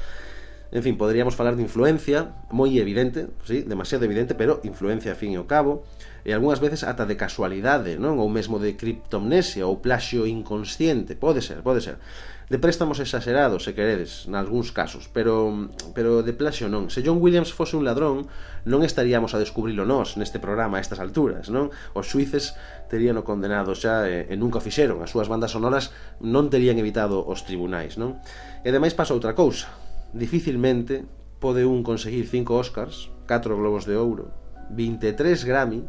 En 0.72 0.82
fin, 0.82 0.97
poderíamos 0.97 1.36
falar 1.36 1.55
de 1.55 1.63
influencia, 1.63 2.34
moi 2.49 2.74
evidente, 2.82 3.30
sí, 3.45 3.61
demasiado 3.63 4.03
evidente, 4.03 4.34
pero 4.34 4.59
influencia 4.66 5.13
a 5.13 5.20
fin 5.20 5.32
e 5.32 5.38
ao 5.38 5.45
cabo, 5.45 5.86
e 6.26 6.34
algunhas 6.34 6.57
veces 6.57 6.82
ata 6.82 7.05
de 7.05 7.13
casualidade, 7.13 8.01
non? 8.01 8.18
Ou 8.18 8.26
mesmo 8.34 8.57
de 8.57 8.74
criptomnesia 8.74 9.70
ou 9.70 9.78
plaxio 9.78 10.26
inconsciente, 10.26 11.13
pode 11.13 11.45
ser, 11.45 11.61
pode 11.61 11.86
ser. 11.86 12.01
De 12.49 12.57
préstamos 12.57 12.97
exagerados, 12.97 13.66
se 13.66 13.78
queredes, 13.78 14.26
nalgúns 14.26 14.74
casos, 14.74 15.05
pero 15.09 15.70
pero 15.93 16.26
de 16.26 16.34
plaxio 16.34 16.66
non. 16.66 16.89
Se 16.89 17.05
John 17.05 17.22
Williams 17.22 17.53
fose 17.53 17.78
un 17.78 17.86
ladrón, 17.86 18.26
non 18.66 18.82
estaríamos 18.82 19.38
a 19.38 19.41
descubrilo 19.41 19.86
nós 19.86 20.18
neste 20.18 20.41
programa 20.41 20.78
a 20.78 20.84
estas 20.84 20.97
alturas, 20.97 21.53
non? 21.53 21.70
Os 21.93 22.09
suíces 22.09 22.57
terían 22.89 23.22
o 23.22 23.26
condenado 23.26 23.78
xa 23.78 24.09
e, 24.09 24.26
e 24.30 24.34
nunca 24.34 24.57
fixeron, 24.57 25.05
as 25.05 25.13
súas 25.13 25.30
bandas 25.30 25.53
sonoras 25.53 25.93
non 26.26 26.49
terían 26.49 26.82
evitado 26.82 27.22
os 27.22 27.45
tribunais, 27.45 28.01
non? 28.01 28.18
E 28.66 28.74
demais 28.74 28.97
pasa 28.97 29.13
outra 29.13 29.38
cousa 29.38 29.85
dificilmente 30.16 31.03
pode 31.43 31.68
un 31.68 31.84
conseguir 31.84 32.26
5 32.32 32.55
Oscars, 32.55 33.11
4 33.28 33.59
Globos 33.59 33.84
de 33.86 33.99
Ouro, 33.99 34.32
23 34.72 35.43
Grammy, 35.43 35.84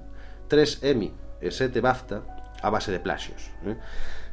3 0.51 0.83
Emmy 0.83 1.15
e 1.41 1.49
7 1.55 1.81
BAFTA 1.81 2.27
a 2.61 2.69
base 2.69 2.91
de 2.91 2.99
plaxios. 2.99 3.55
Eh? 3.65 3.79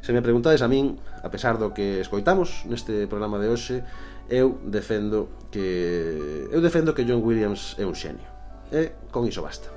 Se 0.02 0.12
me 0.12 0.20
preguntades 0.20 0.60
a 0.60 0.68
min, 0.68 0.98
a 1.22 1.30
pesar 1.30 1.56
do 1.56 1.72
que 1.72 2.02
escoitamos 2.02 2.66
neste 2.68 3.06
programa 3.06 3.38
de 3.38 3.48
hoxe, 3.48 3.80
eu 4.28 4.58
defendo 4.66 5.30
que 5.48 6.50
eu 6.50 6.60
defendo 6.60 6.92
que 6.92 7.06
John 7.06 7.22
Williams 7.22 7.78
é 7.78 7.86
un 7.86 7.94
xenio. 7.94 8.26
E 8.74 8.92
con 9.14 9.24
iso 9.24 9.40
basta. 9.40 9.70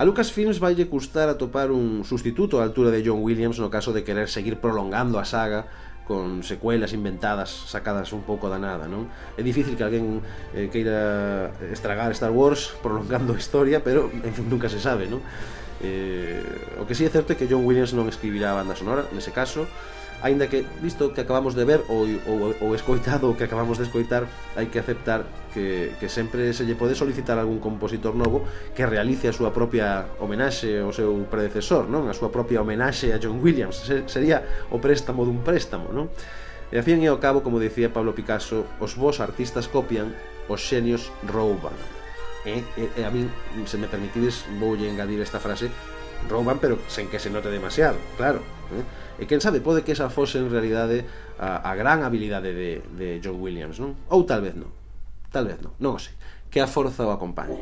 A 0.00 0.04
Lucasfilms 0.08 0.58
vai 0.58 0.72
custar 0.88 1.28
atopar 1.28 1.68
un 1.68 2.08
sustituto 2.08 2.56
á 2.56 2.64
altura 2.64 2.88
de 2.88 3.04
John 3.04 3.20
Williams 3.20 3.60
no 3.60 3.68
caso 3.68 3.92
de 3.92 4.00
querer 4.00 4.32
seguir 4.32 4.56
prolongando 4.56 5.20
a 5.20 5.28
saga 5.28 5.68
con 6.08 6.40
secuelas 6.40 6.96
inventadas 6.96 7.68
sacadas 7.68 8.16
un 8.16 8.24
pouco 8.24 8.48
da 8.48 8.56
nada, 8.56 8.88
non? 8.88 9.12
É 9.36 9.44
difícil 9.44 9.76
que 9.76 9.84
alguén 9.84 10.24
eh, 10.56 10.72
queira 10.72 11.52
estragar 11.68 12.16
Star 12.16 12.32
Wars 12.32 12.72
prolongando 12.80 13.36
a 13.36 13.38
historia, 13.44 13.84
pero 13.84 14.08
en 14.08 14.32
fin, 14.32 14.48
nunca 14.48 14.72
se 14.72 14.80
sabe, 14.80 15.04
non? 15.04 15.20
Eh, 15.84 16.80
o 16.80 16.88
que 16.88 16.96
sí 16.96 17.04
é 17.04 17.12
certo 17.12 17.36
é 17.36 17.38
que 17.38 17.44
John 17.44 17.68
Williams 17.68 17.92
non 17.92 18.08
escribirá 18.08 18.56
a 18.56 18.64
banda 18.64 18.72
sonora, 18.72 19.04
nese 19.12 19.36
caso, 19.36 19.68
aínda 20.24 20.48
que, 20.48 20.64
visto 20.80 21.12
que 21.12 21.20
acabamos 21.20 21.52
de 21.52 21.68
ver 21.68 21.84
ou, 21.92 22.08
ou, 22.24 22.56
ou 22.56 22.72
escoitado 22.72 23.28
o 23.28 23.36
que 23.36 23.44
acabamos 23.44 23.76
de 23.76 23.84
escoitar, 23.84 24.24
hai 24.56 24.64
que 24.72 24.80
aceptar 24.80 25.28
que, 25.52 25.92
que 25.98 26.08
sempre 26.08 26.54
se 26.54 26.64
lle 26.64 26.78
pode 26.78 26.94
solicitar 26.94 27.38
algún 27.38 27.58
compositor 27.58 28.14
novo 28.14 28.46
que 28.74 28.86
realice 28.86 29.28
a 29.28 29.34
súa 29.34 29.50
propia 29.50 30.06
homenaxe 30.22 30.80
ao 30.80 30.94
seu 30.94 31.10
predecesor, 31.26 31.90
non? 31.90 32.06
A 32.06 32.14
súa 32.14 32.30
propia 32.30 32.62
homenaxe 32.62 33.10
a 33.12 33.18
John 33.18 33.42
Williams. 33.42 33.82
Sería 34.06 34.66
o 34.70 34.78
préstamo 34.78 35.26
dun 35.26 35.42
préstamo, 35.42 35.90
non? 35.90 36.08
E 36.70 36.78
a 36.78 36.86
fin 36.86 37.02
e 37.02 37.10
ao 37.10 37.18
cabo, 37.18 37.42
como 37.42 37.58
dicía 37.58 37.90
Pablo 37.90 38.14
Picasso, 38.14 38.62
os 38.78 38.94
vos 38.94 39.18
artistas 39.18 39.66
copian, 39.66 40.14
os 40.46 40.62
xenios 40.62 41.10
rouban. 41.26 41.74
E, 42.46 42.62
e, 42.78 42.88
e 42.96 43.02
a 43.02 43.10
min, 43.10 43.26
se 43.66 43.76
me 43.76 43.90
permitides, 43.90 44.46
voulle 44.62 44.86
engadir 44.86 45.18
esta 45.18 45.42
frase, 45.42 45.66
rouban 46.30 46.62
pero 46.62 46.78
sen 46.86 47.10
que 47.10 47.18
se 47.18 47.28
note 47.28 47.50
demasiado, 47.50 47.98
claro. 48.14 48.40
Eh? 48.70 48.86
E 49.20 49.28
quen 49.28 49.42
sabe, 49.42 49.60
pode 49.60 49.84
que 49.84 49.92
esa 49.92 50.08
fose 50.08 50.40
en 50.40 50.48
realidade 50.48 51.04
a, 51.36 51.60
a 51.60 51.74
gran 51.74 52.06
habilidade 52.06 52.54
de, 52.54 52.80
de 52.96 53.20
John 53.20 53.36
Williams, 53.42 53.76
non? 53.82 53.98
Ou 54.08 54.24
tal 54.24 54.40
vez 54.40 54.56
non. 54.56 54.79
Tal 55.30 55.46
vez 55.46 55.58
non, 55.62 55.72
non 55.78 55.94
o 55.94 55.98
sei. 55.98 56.14
Que 56.50 56.60
a 56.60 56.66
forza 56.66 57.06
o 57.06 57.14
acompañe. 57.14 57.54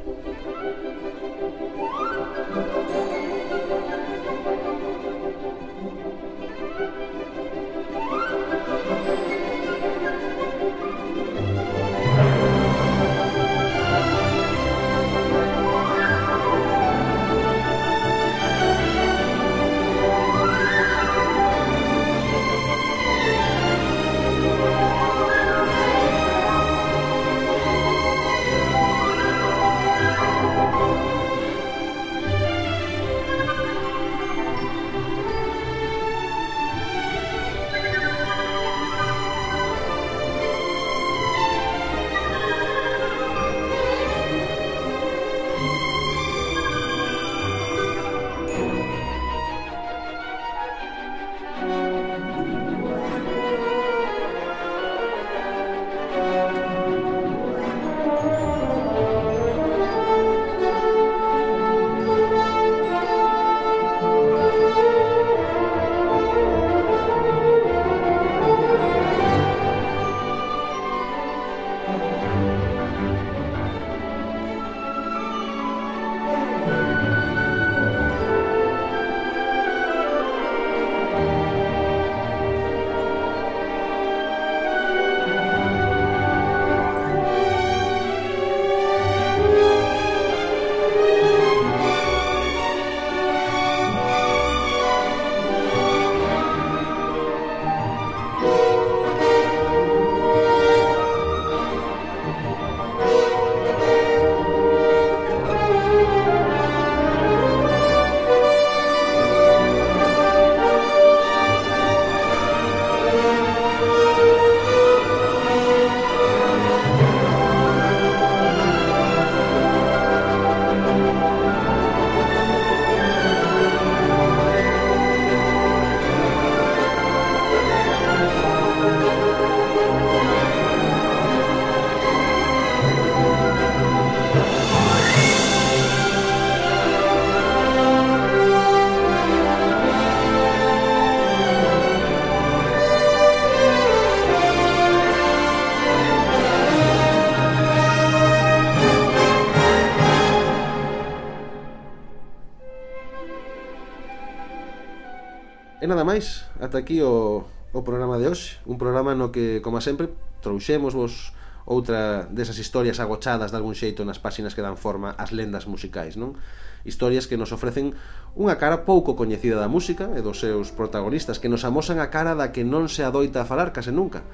máis, 156.19 156.51
ata 156.59 156.83
aquí 156.83 156.99
o, 156.99 157.47
o 157.71 157.81
programa 157.87 158.19
de 158.19 158.27
hoxe 158.27 158.59
Un 158.67 158.75
programa 158.75 159.15
no 159.15 159.31
que, 159.31 159.63
como 159.63 159.79
sempre, 159.79 160.11
trouxemos 160.43 160.91
vos 160.99 161.31
outra 161.63 162.27
desas 162.35 162.59
historias 162.59 162.99
agochadas 162.99 163.55
de 163.55 163.57
algún 163.61 163.79
xeito 163.79 164.03
nas 164.03 164.19
páxinas 164.19 164.59
que 164.59 164.65
dan 164.65 164.75
forma 164.75 165.15
ás 165.15 165.31
lendas 165.31 165.71
musicais, 165.71 166.19
non? 166.19 166.35
Historias 166.83 167.31
que 167.31 167.39
nos 167.39 167.55
ofrecen 167.55 167.95
unha 168.35 168.59
cara 168.59 168.83
pouco 168.83 169.15
coñecida 169.15 169.63
da 169.63 169.71
música 169.71 170.11
e 170.19 170.25
dos 170.25 170.43
seus 170.43 170.75
protagonistas 170.75 171.39
que 171.39 171.47
nos 171.47 171.63
amosan 171.63 172.03
a 172.03 172.11
cara 172.11 172.35
da 172.35 172.51
que 172.51 172.67
non 172.67 172.91
se 172.91 173.07
adoita 173.07 173.45
a 173.45 173.47
falar 173.47 173.71
case 173.71 173.95
nunca 173.95 174.27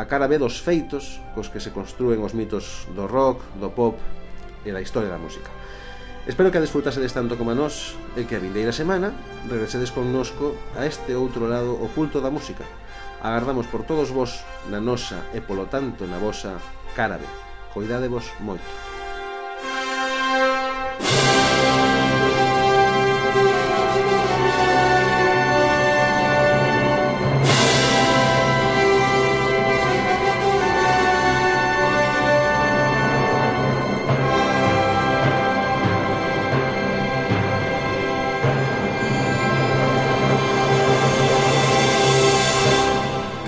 a 0.00 0.08
cara 0.08 0.24
ve 0.24 0.40
dos 0.40 0.56
feitos 0.56 1.20
cos 1.36 1.52
que 1.52 1.60
se 1.60 1.74
construen 1.74 2.24
os 2.24 2.32
mitos 2.32 2.88
do 2.96 3.04
rock, 3.04 3.44
do 3.60 3.68
pop 3.76 4.00
e 4.64 4.72
da 4.72 4.80
historia 4.80 5.12
da 5.12 5.20
música. 5.20 5.52
Espero 6.26 6.50
que 6.50 6.58
a 6.58 6.60
desfrutasedes 6.60 7.14
tanto 7.14 7.38
como 7.38 7.54
a 7.54 7.54
nós 7.54 7.94
e 8.18 8.26
que 8.26 8.34
a 8.34 8.42
vindeira 8.42 8.74
semana 8.74 9.14
regresedes 9.46 9.94
connosco 9.94 10.58
a 10.74 10.82
este 10.82 11.14
outro 11.14 11.46
lado 11.46 11.78
oculto 11.78 12.18
da 12.18 12.34
música. 12.34 12.66
Agardamos 13.22 13.70
por 13.70 13.86
todos 13.86 14.10
vos 14.10 14.42
na 14.66 14.82
nosa 14.82 15.22
e 15.30 15.38
polo 15.38 15.70
tanto 15.70 16.02
na 16.10 16.18
vosa 16.18 16.58
cara 16.98 17.22
B. 17.22 17.22
Coidadevos 17.70 18.26
moito. 18.42 18.95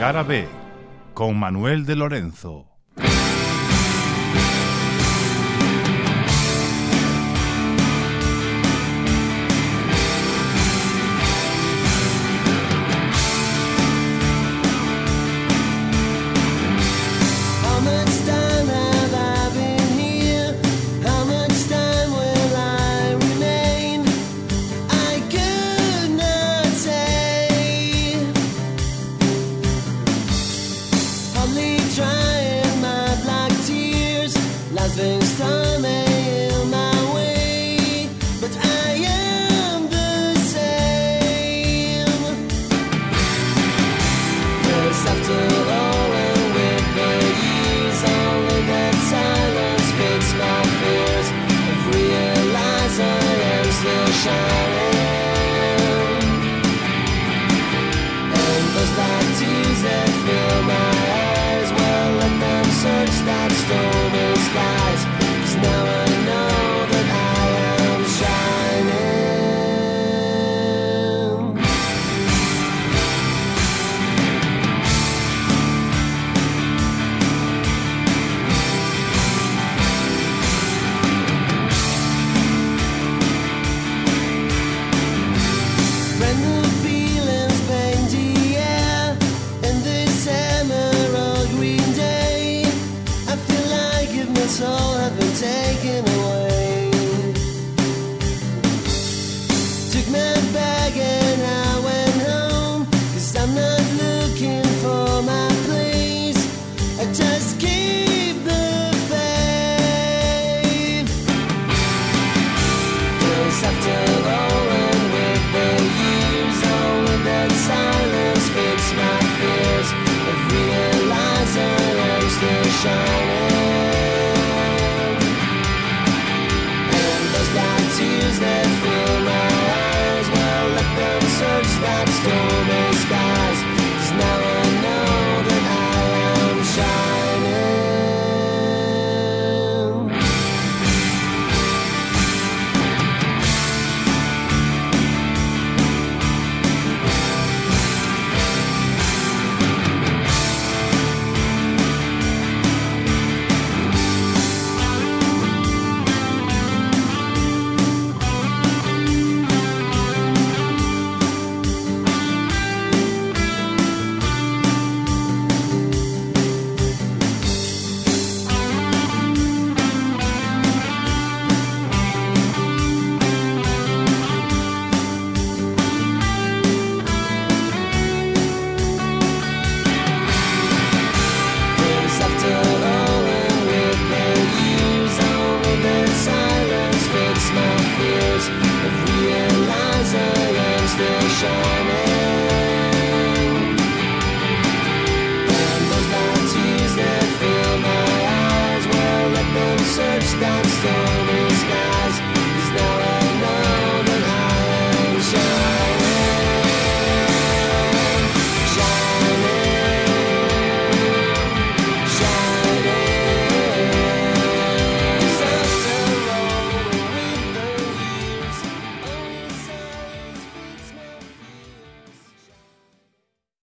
Cara 0.08 0.22
B, 0.22 0.48
con 1.12 1.38
Manuel 1.38 1.84
de 1.84 1.94
Lorenzo. 1.94 2.67